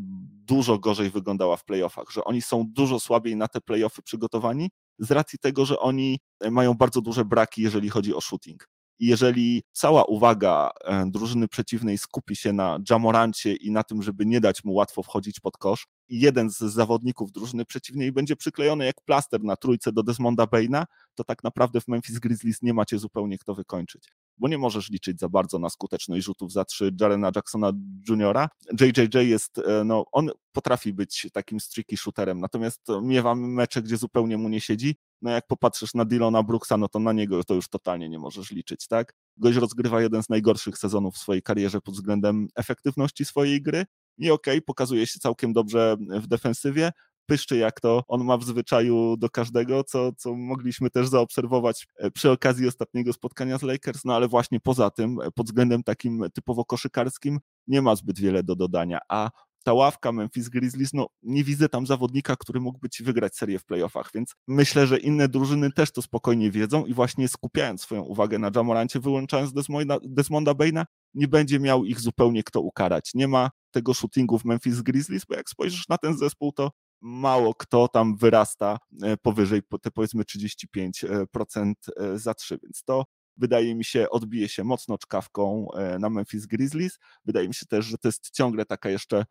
[0.46, 5.10] dużo gorzej wyglądała w playoffach, że oni są dużo słabiej na te playoffy przygotowani z
[5.10, 6.18] racji tego, że oni
[6.50, 8.68] mają bardzo duże braki, jeżeli chodzi o shooting.
[8.98, 14.26] I jeżeli cała uwaga e, drużyny przeciwnej skupi się na Jamorancie i na tym, żeby
[14.26, 19.00] nie dać mu łatwo wchodzić pod kosz, jeden z zawodników drużyny przeciwnej będzie przyklejony jak
[19.04, 23.38] plaster na trójce do Desmonda Baina, to tak naprawdę w Memphis Grizzlies nie macie zupełnie
[23.38, 24.12] kto wykończyć.
[24.38, 27.72] Bo nie możesz liczyć za bardzo na skuteczność rzutów za trzy Jarena Jacksona
[28.08, 28.48] Juniora.
[28.80, 34.38] JJJ jest, e, no on potrafi być takim streaky shooterem, natomiast miewam mecze, gdzie zupełnie
[34.38, 34.96] mu nie siedzi.
[35.22, 38.50] No jak popatrzysz na Dylona Brooksa, no to na niego to już totalnie nie możesz
[38.50, 39.14] liczyć, tak?
[39.36, 43.86] Gość rozgrywa jeden z najgorszych sezonów w swojej karierze pod względem efektywności swojej gry,
[44.18, 46.92] i okej, okay, pokazuje się całkiem dobrze w defensywie,
[47.26, 52.10] pyszczy jak to on ma w zwyczaju do każdego, co, co mogliśmy też zaobserwować e,
[52.10, 56.24] przy okazji ostatniego spotkania z Lakers, no ale właśnie poza tym, e, pod względem takim
[56.34, 59.30] typowo koszykarskim, nie ma zbyt wiele do dodania, a
[59.66, 63.64] ta ławka Memphis Grizzlies, no nie widzę tam zawodnika, który mógłby ci wygrać serię w
[63.64, 68.38] playoffach, więc myślę, że inne drużyny też to spokojnie wiedzą i właśnie skupiając swoją uwagę
[68.38, 70.84] na Jamorancie, wyłączając Desmonda, Desmonda Baina,
[71.14, 73.10] nie będzie miał ich zupełnie kto ukarać.
[73.14, 77.54] Nie ma tego shootingu w Memphis Grizzlies, bo jak spojrzysz na ten zespół, to mało
[77.54, 83.04] kto tam wyrasta e, powyżej te powiedzmy 35% e, za trzy, więc to
[83.36, 86.98] wydaje mi się odbije się mocno czkawką e, na Memphis Grizzlies.
[87.24, 89.24] Wydaje mi się też, że to jest ciągle taka jeszcze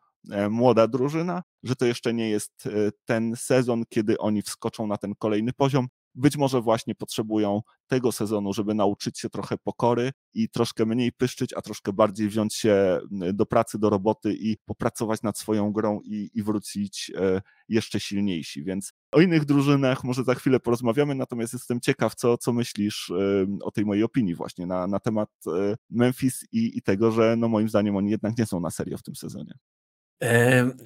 [0.50, 2.68] młoda drużyna, że to jeszcze nie jest
[3.04, 8.52] ten sezon, kiedy oni wskoczą na ten kolejny poziom być może właśnie potrzebują tego sezonu,
[8.52, 13.46] żeby nauczyć się trochę pokory i troszkę mniej pyszczyć, a troszkę bardziej wziąć się do
[13.46, 18.64] pracy, do roboty i popracować nad swoją grą i, i wrócić e, jeszcze silniejsi.
[18.64, 23.12] Więc o innych drużynach może za chwilę porozmawiamy, natomiast jestem ciekaw, co, co myślisz
[23.62, 27.48] o tej mojej opinii właśnie na, na temat e, Memphis i, i tego, że no
[27.48, 29.52] moim zdaniem oni jednak nie są na serio w tym sezonie.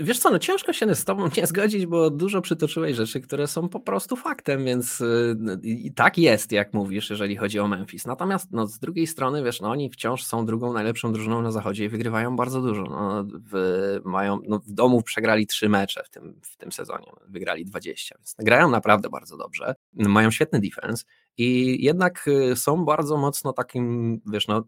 [0.01, 3.69] Wiesz co, no ciężko się z tobą nie zgodzić, bo dużo przytoczyłeś rzeczy, które są
[3.69, 8.07] po prostu faktem, więc y, i tak jest, jak mówisz, jeżeli chodzi o Memphis.
[8.07, 11.85] Natomiast no, z drugiej strony, wiesz, no oni wciąż są drugą najlepszą drużyną na zachodzie
[11.85, 12.83] i wygrywają bardzo dużo.
[12.83, 17.65] No, w, mają, no, w domu przegrali trzy mecze w tym, w tym sezonie, wygrali
[17.65, 21.05] 20, więc grają naprawdę bardzo dobrze, mają świetny defense
[21.41, 24.65] i jednak y, są bardzo mocno takim, wiesz, no,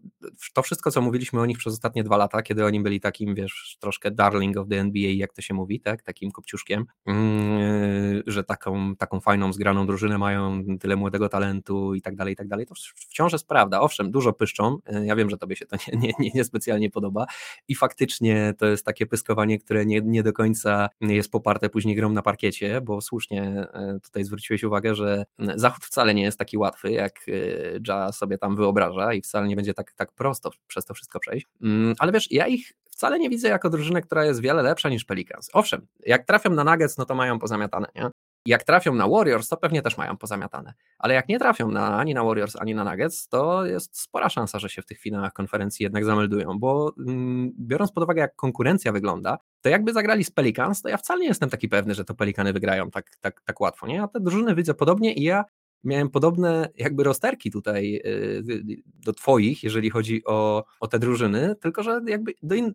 [0.53, 3.77] to wszystko, co mówiliśmy o nich przez ostatnie dwa lata, kiedy oni byli takim, wiesz,
[3.79, 8.95] troszkę darling of the NBA, jak to się mówi, tak, takim kopciuszkiem, yy, że taką,
[8.95, 12.73] taką fajną, zgraną drużynę mają, tyle młodego talentu i tak dalej, i tak dalej, to
[12.95, 13.81] wciąż jest prawda.
[13.81, 16.89] Owszem, dużo pyszczą, y, ja wiem, że tobie się to nie, nie, nie, nie specjalnie
[16.89, 17.25] podoba
[17.67, 22.09] i faktycznie to jest takie pyskowanie, które nie, nie do końca jest poparte później grą
[22.09, 26.91] na parkiecie, bo słusznie y, tutaj zwróciłeś uwagę, że Zachód wcale nie jest taki łatwy,
[26.91, 30.93] jak y, Ja sobie tam wyobraża i wcale nie będzie tak, tak prosto przez to
[30.93, 31.47] wszystko przejść.
[31.61, 35.05] Mm, ale wiesz, ja ich wcale nie widzę jako drużynę, która jest wiele lepsza niż
[35.05, 35.49] Pelicans.
[35.53, 38.09] Owszem, jak trafią na Nuggets, no to mają pozamiatane, nie?
[38.45, 40.73] Jak trafią na Warriors, to pewnie też mają pozamiatane.
[40.99, 44.59] Ale jak nie trafią na, ani na Warriors, ani na Nuggets, to jest spora szansa,
[44.59, 48.91] że się w tych finałach konferencji jednak zameldują, bo mm, biorąc pod uwagę, jak konkurencja
[48.91, 52.15] wygląda, to jakby zagrali z Pelicans, to ja wcale nie jestem taki pewny, że to
[52.15, 53.87] Pelikany wygrają tak, tak, tak łatwo.
[53.87, 53.95] Nie?
[53.95, 55.45] Ja te drużyny widzę podobnie i ja
[55.83, 58.43] miałem podobne jakby rozterki tutaj y,
[58.85, 62.73] do twoich, jeżeli chodzi o, o te drużyny, tylko że jakby in,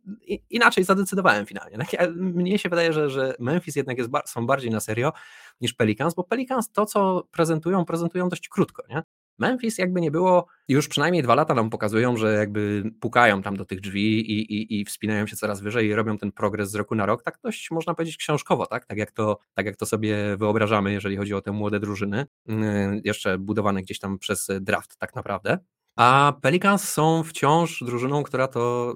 [0.51, 1.79] inaczej zadecydowałem finalnie.
[1.79, 2.15] Tak?
[2.17, 5.13] Mnie się wydaje, że, że Memphis jednak jest, są bardziej na serio
[5.61, 8.83] niż Pelicans, bo Pelicans to, co prezentują, prezentują dość krótko.
[8.89, 9.03] Nie?
[9.39, 13.65] Memphis jakby nie było, już przynajmniej dwa lata nam pokazują, że jakby pukają tam do
[13.65, 16.95] tych drzwi i, i, i wspinają się coraz wyżej i robią ten progres z roku
[16.95, 18.87] na rok, tak dość można powiedzieć książkowo, tak?
[18.87, 22.57] Tak jak to, tak jak to sobie wyobrażamy, jeżeli chodzi o te młode drużyny, yy,
[23.05, 25.59] jeszcze budowane gdzieś tam przez draft tak naprawdę.
[25.99, 28.95] A Pelicans są wciąż drużyną, która to,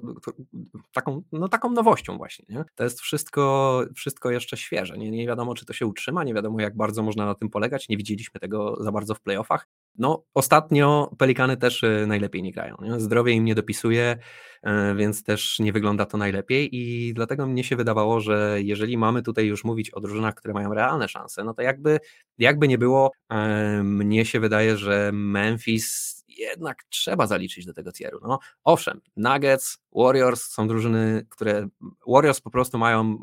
[0.93, 2.45] taką, no taką nowością właśnie.
[2.49, 2.63] Nie?
[2.75, 4.97] To jest wszystko, wszystko jeszcze świeże.
[4.97, 7.89] Nie, nie wiadomo, czy to się utrzyma, nie wiadomo, jak bardzo można na tym polegać.
[7.89, 9.67] Nie widzieliśmy tego za bardzo w playoffach.
[9.97, 12.75] No, ostatnio Pelikany też e, najlepiej nie grają.
[12.81, 12.99] Nie?
[12.99, 14.17] Zdrowie im nie dopisuje,
[14.63, 19.21] e, więc też nie wygląda to najlepiej i dlatego mnie się wydawało, że jeżeli mamy
[19.21, 21.99] tutaj już mówić o drużynach, które mają realne szanse, no to jakby,
[22.37, 28.19] jakby nie było, e, mnie się wydaje, że Memphis jednak trzeba zaliczyć do tego tieru.
[28.21, 31.67] No, owszem, Nuggets, Warriors są drużyny, które
[32.07, 33.17] Warriors po prostu mają,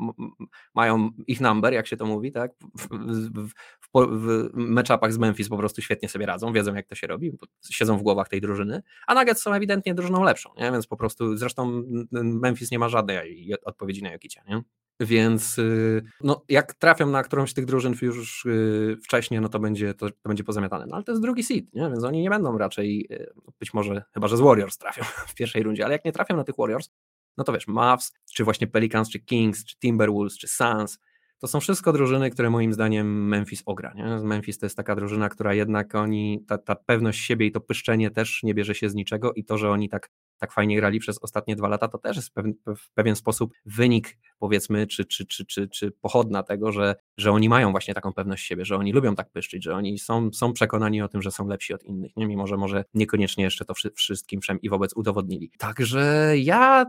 [0.75, 2.51] mają ich number, jak się to mówi, tak?
[2.77, 3.53] W, w, w,
[3.93, 7.31] w matchupach z Memphis po prostu świetnie sobie radzą, wiedzą jak to się robi,
[7.69, 10.71] siedzą w głowach tej drużyny, a Nuggets są ewidentnie drużyną lepszą, nie?
[10.71, 14.61] więc po prostu zresztą Memphis nie ma żadnej odpowiedzi na Jokicia, nie?
[15.01, 19.59] Więc y, no, jak trafią na którąś z tych drużyn już y, wcześniej, no to
[19.59, 20.85] będzie, to, to będzie pozamiatane.
[20.85, 21.81] No ale to jest drugi seed, nie?
[21.81, 25.63] więc oni nie będą raczej, y, być może, chyba że z Warriors trafią w pierwszej
[25.63, 26.89] rundzie, ale jak nie trafią na tych Warriors,
[27.37, 30.99] no to wiesz, Mavs, czy właśnie Pelicans, czy Kings, czy Timberwolves, czy Suns,
[31.39, 33.93] to są wszystko drużyny, które moim zdaniem Memphis ogra.
[33.95, 34.03] Nie?
[34.03, 38.11] Memphis to jest taka drużyna, która jednak oni, ta, ta pewność siebie i to pyszczenie
[38.11, 40.09] też nie bierze się z niczego i to, że oni tak
[40.41, 42.31] tak fajnie grali przez ostatnie dwa lata, to też jest
[42.77, 47.49] w pewien sposób wynik powiedzmy, czy, czy, czy, czy, czy pochodna tego, że, że oni
[47.49, 51.01] mają właśnie taką pewność siebie, że oni lubią tak pyszczyć, że oni są, są przekonani
[51.01, 52.27] o tym, że są lepsi od innych, nie?
[52.27, 55.51] mimo że może niekoniecznie jeszcze to wszystkim i wobec udowodnili.
[55.57, 56.85] Także ja y,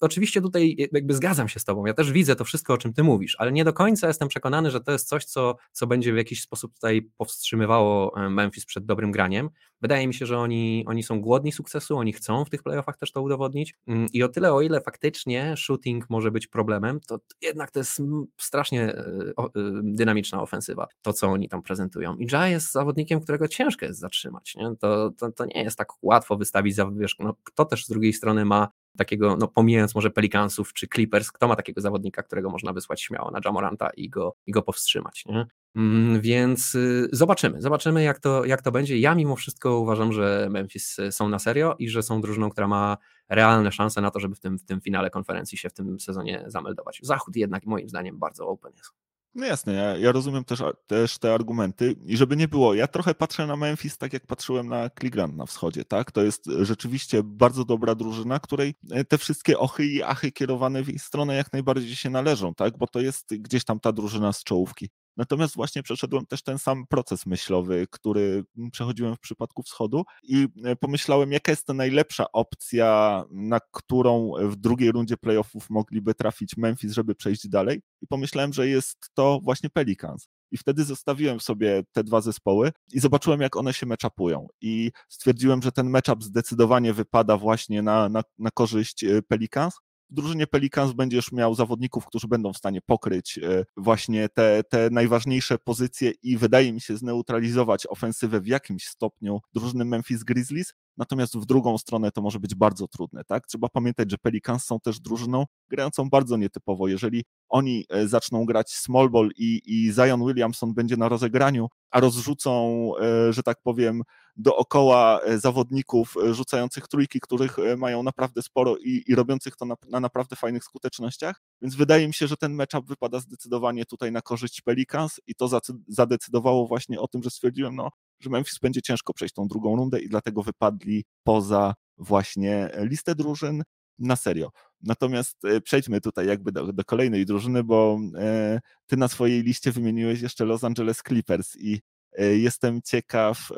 [0.00, 3.02] oczywiście tutaj jakby zgadzam się z tobą, ja też widzę to wszystko, o czym ty
[3.02, 6.16] mówisz, ale nie do końca jestem przekonany, że to jest coś, co, co będzie w
[6.16, 9.50] jakiś sposób tutaj powstrzymywało e, Memphis przed dobrym graniem.
[9.82, 13.12] Wydaje mi się, że oni, oni są głodni sukcesu, oni chcą w tych playoffach też
[13.12, 17.70] to udowodnić mm, i o tyle, o ile faktycznie shooting może być problemem, to jednak
[17.70, 18.02] to jest
[18.36, 19.02] strasznie e,
[19.38, 19.50] e,
[19.82, 22.16] dynamiczna ofensywa, to co oni tam prezentują.
[22.16, 24.54] I Ja jest zawodnikiem, którego ciężko jest zatrzymać.
[24.54, 24.76] Nie?
[24.80, 28.12] To, to, to nie jest tak łatwo wystawić za wiesz, no, kto też z drugiej
[28.12, 32.72] strony ma takiego, no pomijając może Pelicansów czy Clippers, kto ma takiego zawodnika, którego można
[32.72, 35.46] wysłać śmiało na Jamoranta i go, i go powstrzymać, nie?
[35.76, 38.98] Mm, więc y, zobaczymy, zobaczymy jak to, jak to będzie.
[38.98, 42.68] Ja mimo wszystko uważam, że Memphis y, są na serio i że są drużyną, która
[42.68, 42.96] ma
[43.28, 46.44] realne szanse na to, żeby w tym, w tym finale konferencji się w tym sezonie
[46.46, 47.00] zameldować.
[47.02, 48.90] Zachód jednak moim zdaniem bardzo open jest.
[49.34, 53.14] No jasne, ja, ja, rozumiem też, też te argumenty i żeby nie było, ja trochę
[53.14, 56.12] patrzę na Memphis tak jak patrzyłem na Cleveland na wschodzie, tak?
[56.12, 60.88] To jest rzeczywiście bardzo dobra drużyna, której e, te wszystkie ochy i achy kierowane w
[60.88, 62.78] jej stronę jak najbardziej się należą, tak?
[62.78, 64.90] Bo to jest gdzieś tam ta drużyna z czołówki.
[65.18, 70.76] Natomiast właśnie przeszedłem też ten sam proces myślowy, który przechodziłem w przypadku wschodu i e,
[70.76, 76.92] pomyślałem, jaka jest ta najlepsza opcja, na którą w drugiej rundzie playoffów mogliby trafić Memphis,
[76.92, 77.82] żeby przejść dalej.
[78.02, 80.28] I pomyślałem, że jest to właśnie Pelicans.
[80.50, 84.46] I wtedy zostawiłem sobie te dwa zespoły i zobaczyłem, jak one się meczapują.
[84.60, 89.74] I stwierdziłem, że ten matchup zdecydowanie wypada właśnie na, na, na korzyść e, Pelicans
[90.10, 94.90] w drużynie Pelicans będziesz miał zawodników, którzy będą w stanie pokryć e, właśnie te, te
[94.90, 101.36] najważniejsze pozycje i wydaje mi się zneutralizować ofensywę w jakimś stopniu drużyny Memphis Grizzlies, natomiast
[101.38, 103.46] w drugą stronę to może być bardzo trudne, tak?
[103.46, 106.88] Trzeba pamiętać, że Pelicans są też drużyną grającą bardzo nietypowo.
[106.88, 112.00] Jeżeli oni e, zaczną grać small ball i, i Zion Williamson będzie na rozegraniu, a
[112.00, 114.02] rozrzucą, e, że tak powiem,
[114.36, 120.00] dookoła e, zawodników rzucających trójki, których mają naprawdę sporo i, i robiących to na, na,
[120.00, 121.42] naprawdę fajnych skutecznościach.
[121.62, 125.60] Więc wydaje mi się, że ten matchup wypada zdecydowanie tutaj na korzyść Pelicans i to
[125.88, 130.00] zadecydowało właśnie o tym, że stwierdziłem, no, że Memphis będzie ciężko przejść tą drugą rundę
[130.00, 133.62] i dlatego wypadli poza właśnie listę drużyn
[133.98, 134.50] na serio.
[134.82, 139.72] Natomiast e, przejdźmy tutaj jakby do, do kolejnej drużyny, bo e, ty na swojej liście
[139.72, 141.80] wymieniłeś jeszcze Los Angeles Clippers i
[142.12, 143.48] e, jestem ciekaw,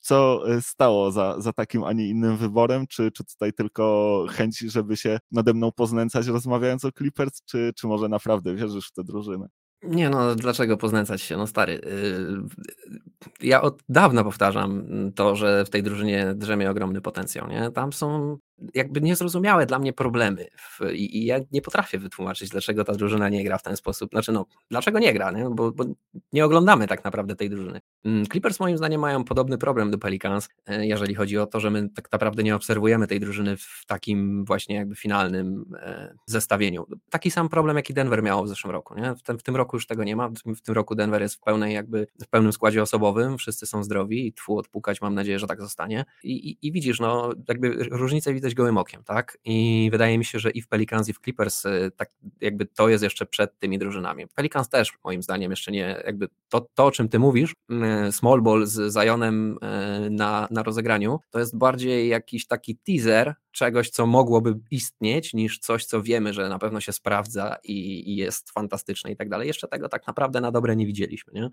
[0.00, 2.86] co stało za, za takim, a nie innym wyborem?
[2.86, 7.86] Czy, czy tutaj tylko chęć, żeby się nade mną poznęcać rozmawiając o Clippers, czy, czy
[7.86, 9.48] może naprawdę wierzysz w tę drużynę?
[9.82, 11.36] Nie no, dlaczego poznęcać się?
[11.36, 11.80] No stary,
[13.40, 17.70] ja od dawna powtarzam to, że w tej drużynie drzemie ogromny potencjał, nie?
[17.70, 18.38] Tam są
[18.74, 20.46] jakby niezrozumiałe dla mnie problemy
[20.92, 24.10] I, i, ja nie potrafię wytłumaczyć, dlaczego ta drużyna nie gra w ten sposób.
[24.10, 25.50] Znaczy no, dlaczego nie gra, nie?
[25.50, 25.84] Bo, bo
[26.32, 27.80] nie oglądamy tak naprawdę tej drużyny.
[28.04, 31.70] Mm, Clippers moim zdaniem mają podobny problem do Pelicans, e, jeżeli chodzi o to, że
[31.70, 36.86] my tak naprawdę nie obserwujemy tej drużyny w takim właśnie jakby finalnym e, zestawieniu.
[37.10, 39.14] Taki sam problem, jaki Denver miał w zeszłym roku, nie?
[39.14, 41.40] W tym, w tym roku już tego nie ma, w tym roku Denver jest w
[41.40, 45.46] pełnej jakby, w pełnym składzie osobowym, wszyscy są zdrowi i tfu odpukać, mam nadzieję, że
[45.46, 46.04] tak zostanie.
[46.22, 49.38] I, i, i widzisz, no jakby różnicę widzę widać gołym okiem, tak?
[49.44, 52.88] I wydaje mi się, że i w Pelicans, i w Clippers y, tak jakby to
[52.88, 54.26] jest jeszcze przed tymi drużynami.
[54.34, 57.54] Pelicans też moim zdaniem jeszcze nie, jakby to, to o czym ty mówisz,
[58.08, 59.58] y, small ball z Zionem
[60.06, 65.58] y, na, na rozegraniu, to jest bardziej jakiś taki teaser czegoś, co mogłoby istnieć, niż
[65.58, 69.48] coś, co wiemy, że na pewno się sprawdza i, i jest fantastyczne i tak dalej.
[69.48, 71.50] Jeszcze tego tak naprawdę na dobre nie widzieliśmy, nie?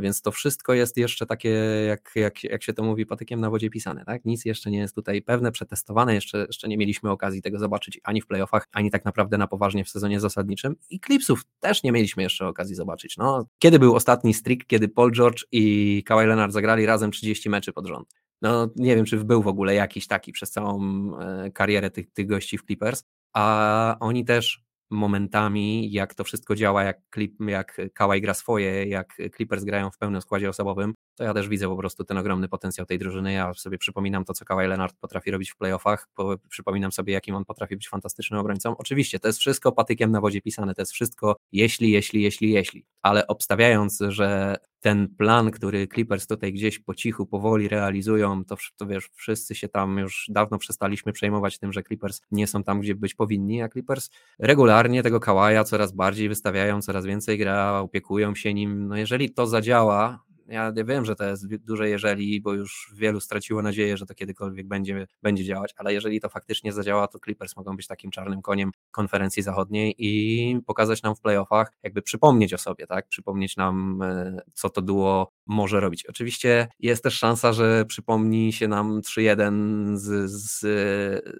[0.00, 1.50] Więc to wszystko jest jeszcze takie,
[1.88, 4.24] jak, jak, jak się to mówi, patykiem na wodzie pisane, tak?
[4.24, 8.20] Nic jeszcze nie jest tutaj pewne, przetestowane, jeszcze jeszcze, nie mieliśmy okazji tego zobaczyć ani
[8.20, 10.76] w playoffach, ani tak naprawdę na poważnie w sezonie zasadniczym.
[10.90, 13.16] I Clipsów też nie mieliśmy jeszcze okazji zobaczyć.
[13.16, 17.72] No, kiedy był ostatni streak, kiedy Paul George i Kawhi Leonard zagrali razem 30 meczy
[17.72, 18.14] pod rząd?
[18.42, 20.80] No, nie wiem, czy był w ogóle jakiś taki przez całą
[21.18, 26.84] e, karierę tych, tych gości w Clippers, a oni też momentami, jak to wszystko działa,
[26.84, 31.34] jak, klip, jak Kawhi gra swoje, jak Clippers grają w pełnym składzie osobowym, to ja
[31.34, 33.32] też widzę po prostu ten ogromny potencjał tej drużyny.
[33.32, 36.08] Ja sobie przypominam to, co Kawhi Leonard potrafi robić w playoffach,
[36.48, 38.76] przypominam sobie, jakim on potrafi być fantastycznym obrońcą.
[38.76, 42.86] Oczywiście, to jest wszystko patykiem na wodzie pisane, to jest wszystko jeśli, jeśli, jeśli, jeśli,
[43.02, 48.86] ale obstawiając, że ten plan, który Clippers tutaj gdzieś po cichu, powoli realizują, to, to
[48.86, 52.94] wiesz, wszyscy się tam już dawno przestaliśmy przejmować tym, że Clippers nie są tam, gdzie
[52.94, 58.54] być powinni, a Clippers regularnie tego Kawaja coraz bardziej wystawiają, coraz więcej gra, opiekują się
[58.54, 58.88] nim.
[58.88, 63.62] No jeżeli to zadziała, Ja wiem, że to jest duże jeżeli, bo już wielu straciło
[63.62, 67.76] nadzieję, że to kiedykolwiek będzie, będzie działać, ale jeżeli to faktycznie zadziała, to Clippers mogą
[67.76, 72.86] być takim czarnym koniem konferencji zachodniej i pokazać nam w playoffach, jakby przypomnieć o sobie,
[72.86, 73.08] tak?
[73.08, 76.06] Przypomnieć nam, e, co to duo może robić.
[76.06, 80.60] Oczywiście jest też szansa, że przypomni się nam 3-1 z, z,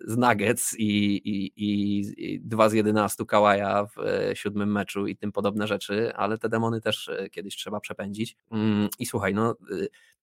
[0.04, 5.32] z Nuggets i, i, i 2 z 11 Kałaja w e, siódmym meczu i tym
[5.32, 8.36] podobne rzeczy, ale te demony też e, kiedyś trzeba przepędzić.
[8.50, 9.54] Mm, I słuchaj, no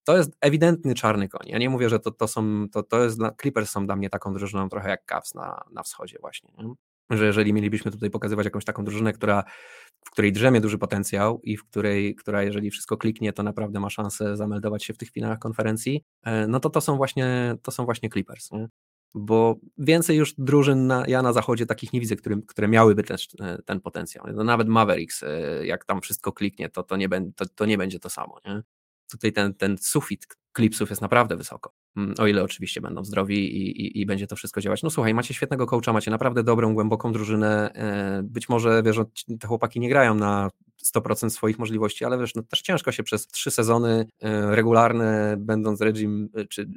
[0.04, 1.48] to jest ewidentny czarny koń.
[1.48, 4.34] Ja nie mówię, że to, to są, to, to jest, Clippers są dla mnie taką
[4.34, 6.50] drużyną trochę jak Cavs na, na wschodzie właśnie.
[6.58, 6.74] Nie?
[7.10, 9.44] Że jeżeli mielibyśmy tutaj pokazywać jakąś taką drużynę, która,
[10.06, 13.90] w której drzemie duży potencjał i w której, która jeżeli wszystko kliknie, to naprawdę ma
[13.90, 17.86] szansę zameldować się w tych finałach konferencji, e, no to to są właśnie, to są
[17.86, 18.52] właśnie Clippers.
[18.52, 18.68] Nie?
[19.16, 23.18] bo więcej już drużyn na, ja na zachodzie takich nie widzę, które, które miałyby ten,
[23.66, 24.26] ten potencjał.
[24.34, 28.00] No nawet Mavericks, e, jak tam wszystko kliknie, to, to, nie, to, to nie będzie
[28.00, 28.40] to samo.
[28.46, 28.62] Nie?
[29.12, 31.74] Tutaj ten, ten sufit klipsów jest naprawdę wysoko.
[31.98, 34.84] Mm, o ile oczywiście będą zdrowi i, i, i, będzie to wszystko działać.
[34.84, 37.74] No słuchaj, macie świetnego coacha, macie naprawdę dobrą, głęboką drużynę.
[37.74, 38.98] E, być może wiesz,
[39.40, 40.50] te chłopaki nie grają na
[40.86, 45.82] 100% swoich możliwości, ale wiesz, no też ciężko się przez trzy sezony e, regularne, będąc
[45.82, 46.70] Regim, e, czy,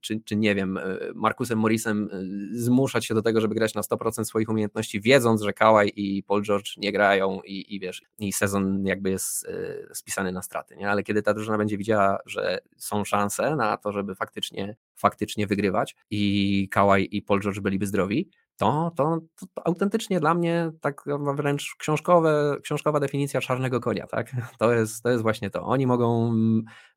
[0.00, 0.78] czy, czy nie wiem,
[1.14, 2.08] Markusem Morrisem,
[2.52, 6.42] zmuszać się do tego, żeby grać na 100% swoich umiejętności, wiedząc, że Kawhi i Paul
[6.42, 9.46] George nie grają i, i wiesz, i sezon jakby jest
[9.92, 10.90] spisany na straty, nie?
[10.90, 15.46] Ale kiedy ta drużyna będzie widziała, że są szanse na to, żeby faktycznie faktycznie, faktycznie
[15.46, 20.70] wygrywać i Kawhi i Paul George byliby zdrowi, to, to, to, to, autentycznie dla mnie
[20.80, 21.04] tak
[21.34, 24.32] wręcz książkowe, książkowa definicja czarnego konia, tak?
[24.58, 25.62] To jest, to jest właśnie to.
[25.62, 26.32] Oni mogą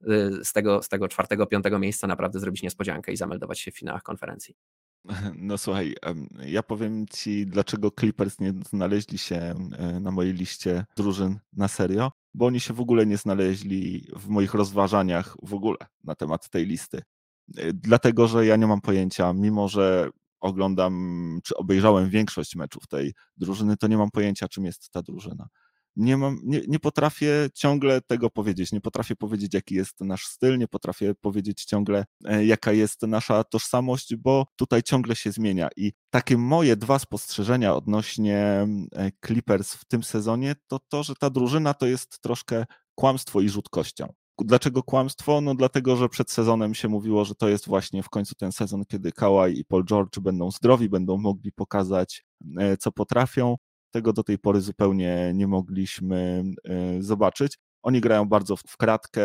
[0.10, 3.78] y, z tego, z tego czwartego, piątego miejsca naprawdę zrobić niespodziankę i zameldować się w
[3.78, 4.56] finałach konferencji.
[5.36, 5.96] No słuchaj,
[6.46, 12.12] ja powiem ci, dlaczego Clippers nie znaleźli się e, na mojej liście drużyn na serio,
[12.34, 16.66] bo oni się w ogóle nie znaleźli w moich rozważaniach w ogóle na temat tej
[16.66, 17.02] listy.
[17.60, 23.14] Y, dlatego że ja nie mam pojęcia, mimo że oglądam, czy obejrzałem większość meczów tej
[23.38, 25.48] drużyny, to nie mam pojęcia, czym jest ta drużyna.
[25.96, 28.72] Nie, mam, nie, nie potrafię ciągle tego powiedzieć.
[28.72, 33.44] Nie potrafię powiedzieć, jaki jest nasz styl, nie potrafię powiedzieć ciągle, e, jaka jest nasza
[33.44, 35.70] tożsamość, bo tutaj ciągle się zmienia.
[35.78, 41.30] I takie moje dwa spostrzeżenia odnośnie e, Clippers w tym sezonie, to to, że ta
[41.30, 44.14] drużyna to jest troszkę kłamstwo i rzutkością.
[44.46, 45.42] Dlaczego kłamstwo?
[45.42, 48.86] No dlatego, że przed sezonem się mówiło, że to jest właśnie w końcu ten sezon,
[48.86, 52.26] kiedy Kawhi i Paul George będą zdrowi, będą mogli pokazać,
[52.58, 53.56] e, co potrafią.
[53.92, 57.58] Tego do tej pory zupełnie nie mogliśmy e, zobaczyć.
[57.84, 59.22] Oni grają bardzo w kratkę.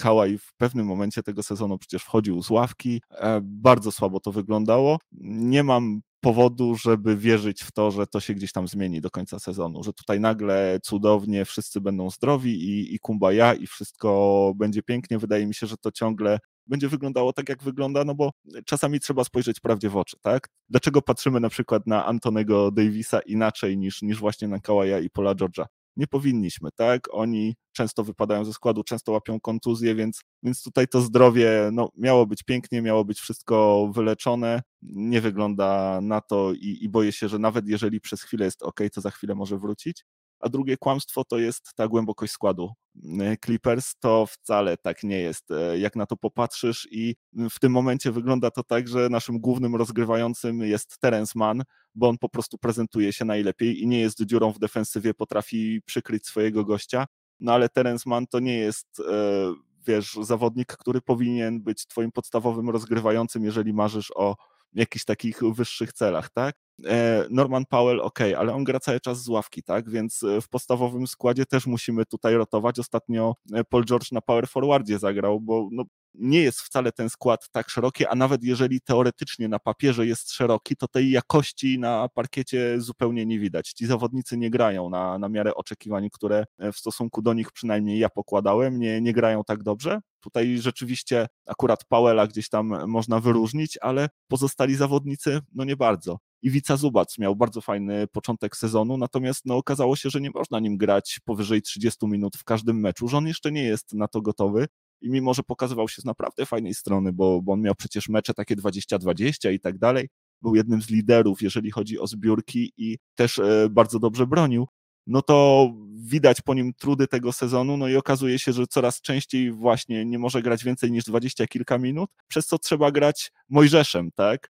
[0.00, 3.02] Kałaj w pewnym momencie tego sezonu przecież wchodził z ławki.
[3.10, 4.98] E, bardzo słabo to wyglądało.
[5.22, 9.38] Nie mam powodu, żeby wierzyć w to, że to się gdzieś tam zmieni do końca
[9.38, 15.18] sezonu, że tutaj nagle cudownie wszyscy będą zdrowi i, i kumbaya i wszystko będzie pięknie.
[15.18, 18.30] Wydaje mi się, że to ciągle będzie wyglądało tak, jak wygląda, no bo
[18.66, 20.48] czasami trzeba spojrzeć prawdzie w oczy, tak?
[20.68, 25.34] Dlaczego patrzymy na przykład na Antonego Davisa inaczej niż, niż właśnie na Kawaja i Paula
[25.34, 25.64] George'a?
[25.96, 27.08] Nie powinniśmy, tak?
[27.10, 32.26] Oni często wypadają ze składu, często łapią kontuzje, więc, więc tutaj to zdrowie no, miało
[32.26, 34.62] być pięknie, miało być wszystko wyleczone.
[34.82, 38.80] Nie wygląda na to i, i boję się, że nawet jeżeli przez chwilę jest ok,
[38.94, 40.04] to za chwilę może wrócić
[40.42, 42.72] a drugie kłamstwo to jest ta głębokość składu.
[43.20, 47.16] E, Clippers to wcale tak nie jest, e, jak na to popatrzysz i
[47.50, 51.62] w tym momencie wygląda to tak, że naszym głównym rozgrywającym jest Terence Mann,
[51.94, 56.26] bo on po prostu prezentuje się najlepiej i nie jest dziurą w defensywie, potrafi przykryć
[56.26, 57.06] swojego gościa,
[57.40, 59.54] no ale Terence Mann to nie jest e,
[59.86, 64.36] wiesz, zawodnik, który powinien być twoim podstawowym rozgrywającym, jeżeli marzysz o
[64.72, 66.61] jakichś takich wyższych celach, tak?
[66.86, 69.90] E, Norman Powell, ok, ale on gra cały czas z ławki, tak?
[69.90, 72.78] Więc e, w podstawowym składzie też musimy tutaj rotować.
[72.78, 77.48] Ostatnio e, Paul George na power forwardzie zagrał, bo no, nie jest wcale ten skład
[77.52, 82.80] tak szeroki, a nawet jeżeli teoretycznie na papierze jest szeroki, to tej jakości na parkiecie
[82.80, 83.72] zupełnie nie widać.
[83.72, 88.08] Ci zawodnicy nie grają na, na miarę oczekiwań, które w stosunku do nich przynajmniej ja
[88.08, 90.00] pokładałem, nie, nie grają tak dobrze.
[90.20, 96.18] Tutaj rzeczywiście akurat Powella gdzieś tam można wyróżnić, ale pozostali zawodnicy no nie bardzo.
[96.42, 100.76] Iwica Zubac miał bardzo fajny początek sezonu, natomiast no, okazało się, że nie można nim
[100.76, 104.66] grać powyżej 30 minut w każdym meczu, że on jeszcze nie jest na to gotowy
[105.00, 108.34] i mimo, że pokazywał się z naprawdę fajnej strony, bo, bo on miał przecież mecze
[108.34, 110.08] takie 20-20 i tak dalej,
[110.42, 114.68] był jednym z liderów, jeżeli chodzi o zbiórki i też e, bardzo dobrze bronił,
[115.06, 115.68] no to
[116.04, 120.18] widać po nim trudy tego sezonu, no i okazuje się, że coraz częściej właśnie nie
[120.18, 124.50] może grać więcej niż dwadzieścia kilka minut, przez co trzeba grać Mojżeszem, tak?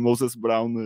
[0.00, 0.76] Moses Brown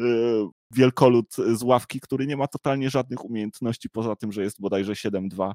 [0.70, 5.52] wielkolud z ławki, który nie ma totalnie żadnych umiejętności poza tym, że jest bodajże 7-2.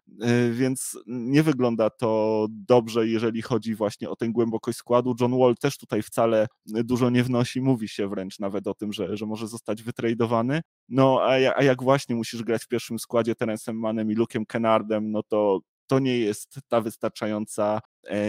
[0.52, 5.16] Więc nie wygląda to dobrze, jeżeli chodzi właśnie o tę głębokość składu.
[5.22, 9.18] John Wall też tutaj wcale dużo nie wnosi, mówi się wręcz nawet o tym, że,
[9.18, 10.62] że może zostać wytradowany.
[10.90, 15.12] No a, a jak właśnie musisz grać w pierwszym składzie Terence'em Manem i Luke'em Kennardem,
[15.12, 17.80] no to to nie jest ta wystarczająca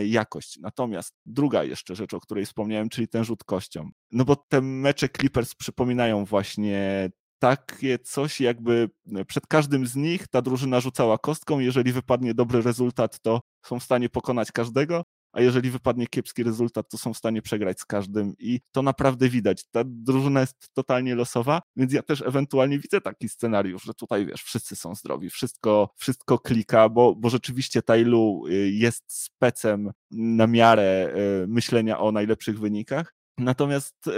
[0.07, 0.59] jakość.
[0.61, 3.91] Natomiast druga jeszcze rzecz, o której wspomniałem, czyli ten rzut kością.
[4.11, 8.91] No bo te mecze Clippers przypominają właśnie takie coś, jakby
[9.27, 11.59] przed każdym z nich ta drużyna rzucała kostką.
[11.59, 15.05] Jeżeli wypadnie dobry rezultat, to są w stanie pokonać każdego,
[15.37, 19.28] a jeżeli wypadnie kiepski rezultat, to są w stanie przegrać z każdym i to naprawdę
[19.28, 19.64] widać.
[19.70, 24.43] Ta drużyna jest totalnie losowa, więc ja też ewentualnie widzę taki scenariusz, że tutaj wiesz,
[24.43, 31.14] wszyscy są zdrowi, wszystko, wszystko klika, bo, bo rzeczywiście Tailu y, jest specem na miarę
[31.45, 34.12] y, myślenia o najlepszych wynikach, Natomiast e,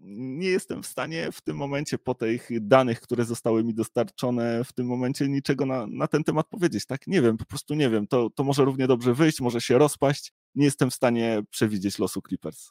[0.00, 4.72] nie jestem w stanie w tym momencie, po tych danych, które zostały mi dostarczone, w
[4.72, 6.86] tym momencie niczego na, na ten temat powiedzieć.
[6.86, 8.06] Tak, nie wiem, po prostu nie wiem.
[8.06, 10.32] To, to może równie dobrze wyjść, może się rozpaść.
[10.54, 12.70] Nie jestem w stanie przewidzieć losu Clippers.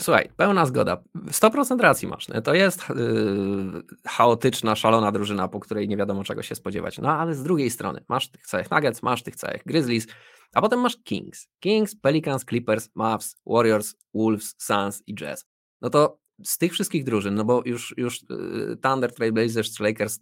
[0.00, 1.02] Słuchaj, pełna zgoda.
[1.16, 2.26] 100% racji masz.
[2.44, 6.98] To jest yy, chaotyczna, szalona drużyna, po której nie wiadomo czego się spodziewać.
[6.98, 10.06] No ale z drugiej strony masz tych całych Nuggets, masz tych całych Grizzlies,
[10.54, 11.48] a potem masz Kings.
[11.60, 15.44] Kings, Pelicans, Clippers, Mavs, Warriors, Wolves, Suns i Jazz.
[15.80, 20.20] No to z tych wszystkich drużyn, no bo już, już y, Thunder, Trailblazers Lakers, y,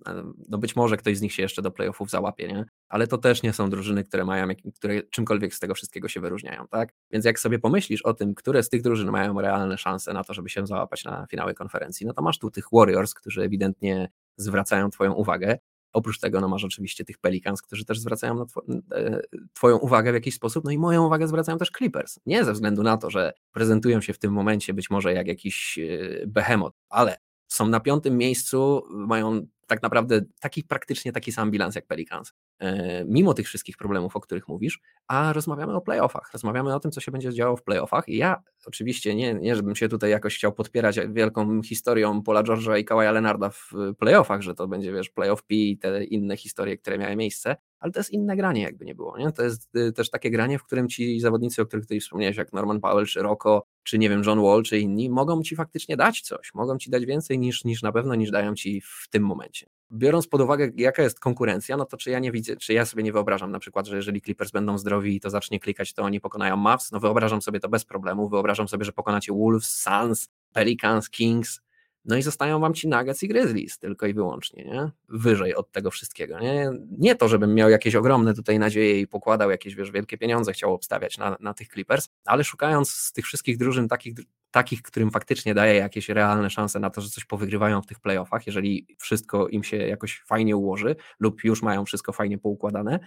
[0.48, 2.64] no być może ktoś z nich się jeszcze do playoffów załapie, nie?
[2.88, 6.68] Ale to też nie są drużyny, które mają, które czymkolwiek z tego wszystkiego się wyróżniają,
[6.68, 6.94] tak?
[7.10, 10.34] Więc jak sobie pomyślisz o tym, które z tych drużyn mają realne szanse na to,
[10.34, 14.90] żeby się załapać na finały konferencji, no to masz tu tych Warriors, którzy ewidentnie zwracają
[14.90, 15.58] twoją uwagę.
[15.92, 18.62] Oprócz tego no masz oczywiście tych Pelicans, którzy też zwracają na two,
[18.92, 19.20] e,
[19.52, 22.18] twoją uwagę w jakiś sposób, no i moją uwagę zwracają też Clippers.
[22.26, 25.78] Nie ze względu na to, że prezentują się w tym momencie być może jak jakiś
[25.78, 27.16] e, behemoth, ale
[27.48, 32.32] są na piątym miejscu, mają tak naprawdę taki praktycznie taki sam bilans jak Pelicans.
[32.60, 36.90] E, mimo tych wszystkich problemów, o których mówisz, a rozmawiamy o playoffach, rozmawiamy o tym,
[36.90, 40.36] co się będzie działo w playoffach i ja oczywiście nie, nie żebym się tutaj jakoś
[40.36, 45.10] chciał podpierać wielką historią Paula George'a i Kawaja Leonarda w playoffach, że to będzie, wiesz,
[45.10, 48.84] playoff P i te inne historie, które miały miejsce, ale to jest inne granie, jakby
[48.84, 49.18] nie było.
[49.18, 49.32] Nie?
[49.32, 52.52] To jest y, też takie granie, w którym ci zawodnicy, o których tutaj wspomniałeś, jak
[52.52, 56.20] Norman Powell, czy Rocco, czy nie wiem, John Wall, czy inni, mogą ci faktycznie dać
[56.20, 59.66] coś, mogą ci dać więcej niż, niż na pewno, niż dają ci w tym momencie.
[59.92, 63.02] Biorąc pod uwagę, jaka jest konkurencja, no to czy ja nie widzę, czy ja sobie
[63.02, 66.20] nie wyobrażam na przykład, że jeżeli Clippers będą zdrowi i to zacznie klikać, to oni
[66.20, 71.10] pokonają Mavs, no wyobrażam sobie to bez problemu, wyobrażam sobie, że pokonacie Wolves, Suns, Pelicans,
[71.10, 71.60] Kings,
[72.04, 74.90] no i zostają wam ci Nuggets i Grizzlies tylko i wyłącznie, nie?
[75.08, 76.70] Wyżej od tego wszystkiego, nie?
[76.98, 80.74] Nie to, żebym miał jakieś ogromne tutaj nadzieje i pokładał jakieś, wiesz, wielkie pieniądze chciał
[80.74, 84.14] obstawiać na, na tych Clippers, ale szukając z tych wszystkich drużyn takich,
[84.50, 88.46] takich, którym faktycznie daje jakieś realne szanse na to, że coś powygrywają w tych playoffach,
[88.46, 93.00] jeżeli wszystko im się jakoś fajnie ułoży lub już mają wszystko fajnie poukładane,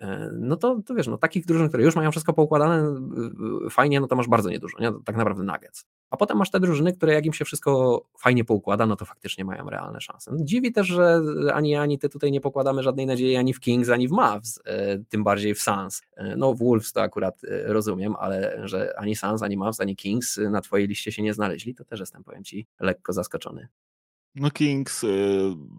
[0.00, 2.94] e, no to, to wiesz, no takich drużyn, które już mają wszystko poukładane
[3.70, 4.92] fajnie, no to masz bardzo niedużo, nie?
[5.04, 5.86] tak naprawdę Nuggets.
[6.12, 9.44] A potem masz te drużyny, które jak im się wszystko fajnie poukłada, no to faktycznie
[9.44, 10.32] mają realne szanse.
[10.32, 11.20] No, dziwi też, że
[11.54, 14.98] ani ani ty tutaj nie pokładamy żadnej nadziei ani w Kings, ani w Mavs, e,
[14.98, 16.02] tym bardziej w Suns.
[16.16, 20.40] E, no w Wolves to akurat rozumiem, ale że ani Suns, ani Mavs, ani Kings
[20.50, 23.68] na twojej liście się nie znaleźli, to też jestem, powiem Ci, lekko zaskoczony.
[24.34, 25.08] No Kings y,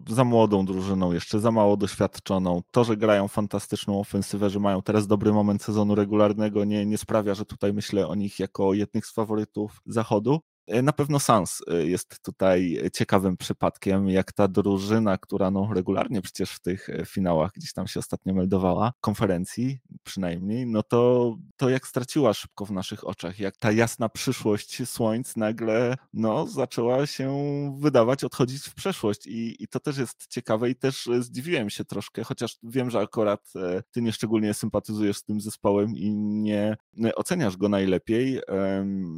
[0.08, 2.62] za młodą drużyną, jeszcze za mało doświadczoną.
[2.70, 7.34] To, że grają fantastyczną ofensywę, że mają teraz dobry moment sezonu regularnego, nie, nie sprawia,
[7.34, 10.40] że tutaj myślę o nich jako jednych z faworytów zachodu.
[10.66, 16.22] E, na pewno Sans e, jest tutaj ciekawym przypadkiem, jak ta drużyna, która no regularnie
[16.22, 21.70] przecież w tych e, finałach gdzieś tam się ostatnio meldowała, konferencji przynajmniej, no to, to
[21.70, 27.34] jak straciła szybko w naszych oczach, jak ta jasna przyszłość słońc nagle no, zaczęła się
[27.80, 29.26] wydawać, odchodzić w przeszłość.
[29.26, 33.52] I, i to też jest ciekawe i też zdziwiłem się troszkę, chociaż wiem, że akurat
[33.90, 36.76] ty nieszczególnie sympatyzujesz z tym zespołem i nie
[37.14, 38.40] oceniasz go najlepiej,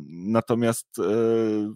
[0.09, 1.01] natomiast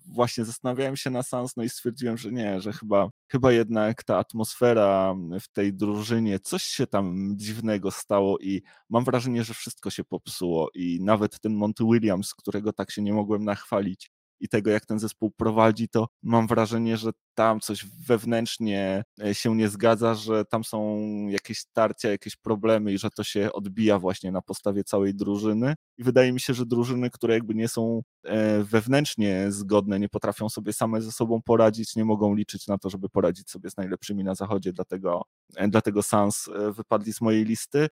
[0.06, 4.18] właśnie zastanawiałem się na Sans, no i stwierdziłem, że nie, że chyba, chyba jednak ta
[4.18, 10.04] atmosfera w tej drużynie, coś się tam dziwnego stało i mam wrażenie, że wszystko się
[10.04, 14.86] popsuło i nawet ten Monty Williams, którego tak się nie mogłem nachwalić, i tego, jak
[14.86, 20.44] ten zespół prowadzi, to mam wrażenie, że tam coś wewnętrznie e, się nie zgadza, że
[20.44, 25.14] tam są jakieś starcia, jakieś problemy i że to się odbija właśnie na postawie całej
[25.14, 25.74] drużyny.
[25.98, 30.48] I wydaje mi się, że drużyny, które jakby nie są e, wewnętrznie zgodne, nie potrafią
[30.48, 34.24] sobie same ze sobą poradzić, nie mogą liczyć na to, żeby poradzić sobie z najlepszymi
[34.24, 35.22] na zachodzie, dlatego,
[35.56, 37.88] e, dlatego Sans wypadli z mojej listy.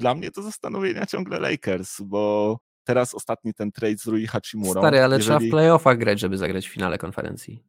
[0.00, 2.58] Dla mnie to zastanowienia ciągle Lakers, bo
[2.94, 4.80] teraz ostatni ten trade z Rui Hachimurą.
[4.80, 5.38] Stary, ale jeżeli...
[5.38, 7.62] trzeba w playoffach grać, żeby zagrać w finale konferencji.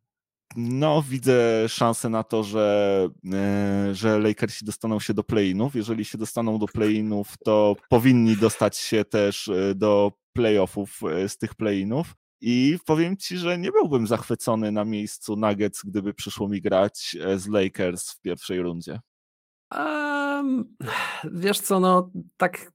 [0.55, 5.76] No, widzę szansę na to, że, e, że Lakersi dostaną się do play-inów.
[5.76, 11.38] Jeżeli się dostaną do play-inów, to powinni dostać się też e, do playoffów e, z
[11.38, 12.13] tych play-inów.
[12.41, 17.47] I powiem ci, że nie byłbym zachwycony na miejscu Nuggets, gdyby przyszło mi grać z
[17.47, 18.99] Lakers w pierwszej rundzie.
[19.78, 20.76] Um,
[21.24, 22.72] wiesz co, no tak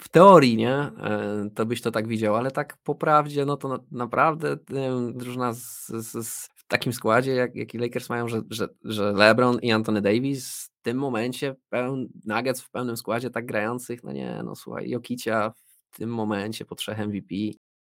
[0.00, 0.90] w teorii, nie,
[1.54, 4.56] to byś to tak widział, ale tak po prawdzie, no to na, naprawdę
[5.12, 9.58] drużyna z, z, z, w takim składzie, jak, jaki Lakers mają, że, że, że LeBron
[9.62, 14.42] i Anthony Davis w tym momencie, pełn, Nuggets w pełnym składzie tak grających, no nie,
[14.44, 15.52] no słuchaj, Jokicia
[15.90, 17.34] w tym momencie po trzech MVP,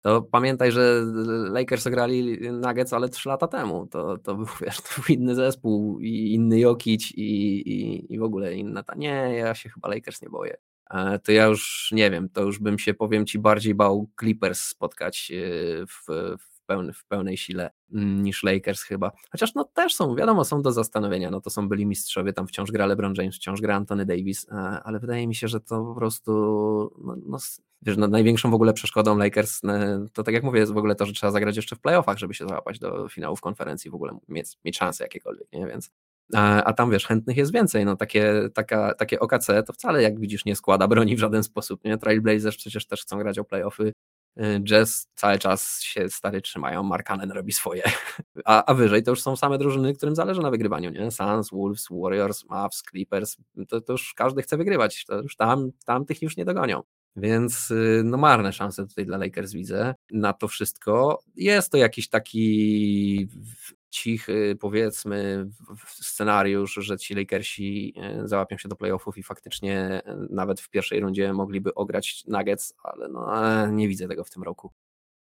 [0.05, 1.01] to pamiętaj, że
[1.49, 3.87] Lakers grali Nuggets, ale trzy lata temu.
[3.87, 8.23] To, to był, wiesz, to był inny zespół i inny Jokic i, i, i w
[8.23, 8.95] ogóle inna ta.
[8.95, 10.57] Nie, ja się chyba Lakers nie boję.
[10.91, 14.59] E, to ja już nie wiem, to już bym się, powiem ci, bardziej bał Clippers
[14.59, 16.05] spotkać e, w,
[16.37, 19.11] w, pełny, w pełnej sile mm, niż Lakers chyba.
[19.31, 22.71] Chociaż no też są, wiadomo, są do zastanowienia, no to są byli mistrzowie, tam wciąż
[22.71, 25.95] gra LeBron James, wciąż gra Anthony Davis, e, ale wydaje mi się, że to po
[25.95, 26.31] prostu
[27.03, 27.37] no, no
[27.81, 29.61] wiesz, no, największą w ogóle przeszkodą Lakers,
[30.13, 32.33] to tak jak mówię, jest w ogóle to, że trzeba zagrać jeszcze w playoffach, żeby
[32.33, 35.67] się załapać do finałów konferencji, w ogóle mieć, mieć szanse jakiekolwiek, nie?
[35.67, 35.91] Więc
[36.33, 37.85] a, a tam wiesz, chętnych jest więcej.
[37.85, 41.83] No takie, taka, takie OKC to wcale, jak widzisz, nie składa broni w żaden sposób.
[41.83, 41.97] Nie?
[41.97, 43.93] Trailblazers przecież też chcą grać o playoffy.
[44.37, 47.83] Y, Jazz cały czas się stary trzymają, Markanen robi swoje.
[48.45, 51.11] A, a wyżej to już są same drużyny, którym zależy na wygrywaniu, nie?
[51.11, 56.05] Suns, Wolves, Warriors, Mavs, Clippers, to, to już każdy chce wygrywać, to już tam, tam
[56.05, 56.83] tych już nie dogonią.
[57.15, 61.23] Więc y, no marne szanse tutaj dla Lakers widzę na to wszystko.
[61.35, 63.27] Jest to jakiś taki
[63.95, 65.47] cichy, powiedzmy,
[65.85, 70.99] scenariusz, że ci Lakersi e, załapią się do playoffów i faktycznie e, nawet w pierwszej
[70.99, 74.71] rundzie mogliby ograć Nuggets, ale no, e, nie widzę tego w tym roku.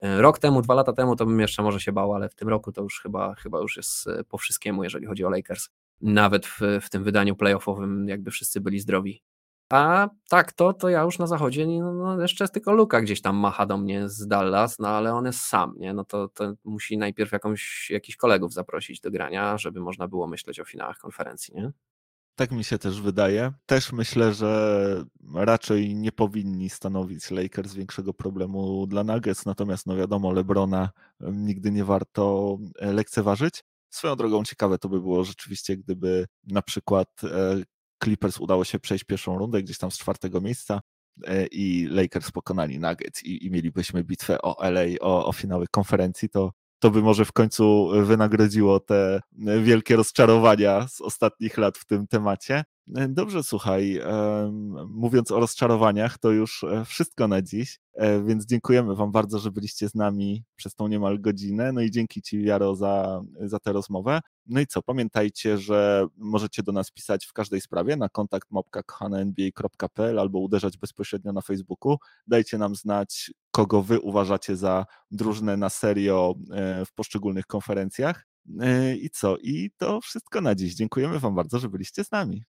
[0.02, 2.72] Rok temu, dwa lata temu to bym jeszcze może się bał, ale w tym roku
[2.72, 5.68] to już chyba, chyba już jest po wszystkiemu, jeżeli chodzi o Lakers.
[6.00, 9.22] Nawet w, w tym wydaniu playoffowym jakby wszyscy byli zdrowi.
[9.72, 13.36] A tak, to, to ja już na zachodzie, no, no jeszcze tylko Luka gdzieś tam
[13.36, 15.94] macha do mnie z Dallas, no ale on jest sam, nie?
[15.94, 20.60] No to, to musi najpierw jakąś, jakichś kolegów zaprosić do grania, żeby można było myśleć
[20.60, 21.72] o finałach konferencji, nie?
[22.34, 23.52] Tak mi się też wydaje.
[23.66, 25.04] Też myślę, że
[25.34, 31.84] raczej nie powinni stanowić Lakers większego problemu dla Nuggets, natomiast no wiadomo, Lebrona nigdy nie
[31.84, 33.64] warto e, lekceważyć.
[33.90, 37.62] Swoją drogą ciekawe to by było rzeczywiście, gdyby na przykład e,
[38.04, 40.80] Clippers udało się przejść pierwszą rundę gdzieś tam z czwartego miejsca
[41.26, 46.28] e, i Lakers pokonali Nuggets i, i mielibyśmy bitwę o LA, o, o finały konferencji,
[46.28, 49.20] to, to by może w końcu wynagrodziło te
[49.62, 52.64] wielkie rozczarowania z ostatnich lat w tym temacie.
[52.96, 54.00] E, dobrze, słuchaj,
[54.88, 57.78] mówiąc o rozczarowaniach, to już e, wszystko na dziś,
[58.24, 61.72] więc dziękujemy Wam bardzo, że byliście z nami przez tą niemal godzinę.
[61.72, 64.20] No i dzięki Ci, Jaro, za, za tę rozmowę.
[64.46, 70.18] No i co, pamiętajcie, że możecie do nas pisać w każdej sprawie na kontakt mopka.nba.pl
[70.18, 71.96] albo uderzać bezpośrednio na Facebooku.
[72.26, 78.26] Dajcie nam znać, kogo wy uważacie za drużynę na serio e, w poszczególnych konferencjach.
[78.60, 79.36] E, I co?
[79.36, 80.74] I to wszystko na dziś.
[80.74, 82.44] Dziękujemy Wam bardzo, że byliście z nami.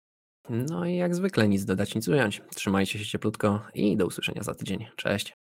[0.51, 2.43] No i jak zwykle nic dodać, nic ująć.
[2.55, 4.87] Trzymajcie się cieplutko i do usłyszenia za tydzień.
[4.97, 5.35] Cześć.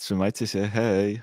[0.00, 1.22] Trzymajcie się, hej.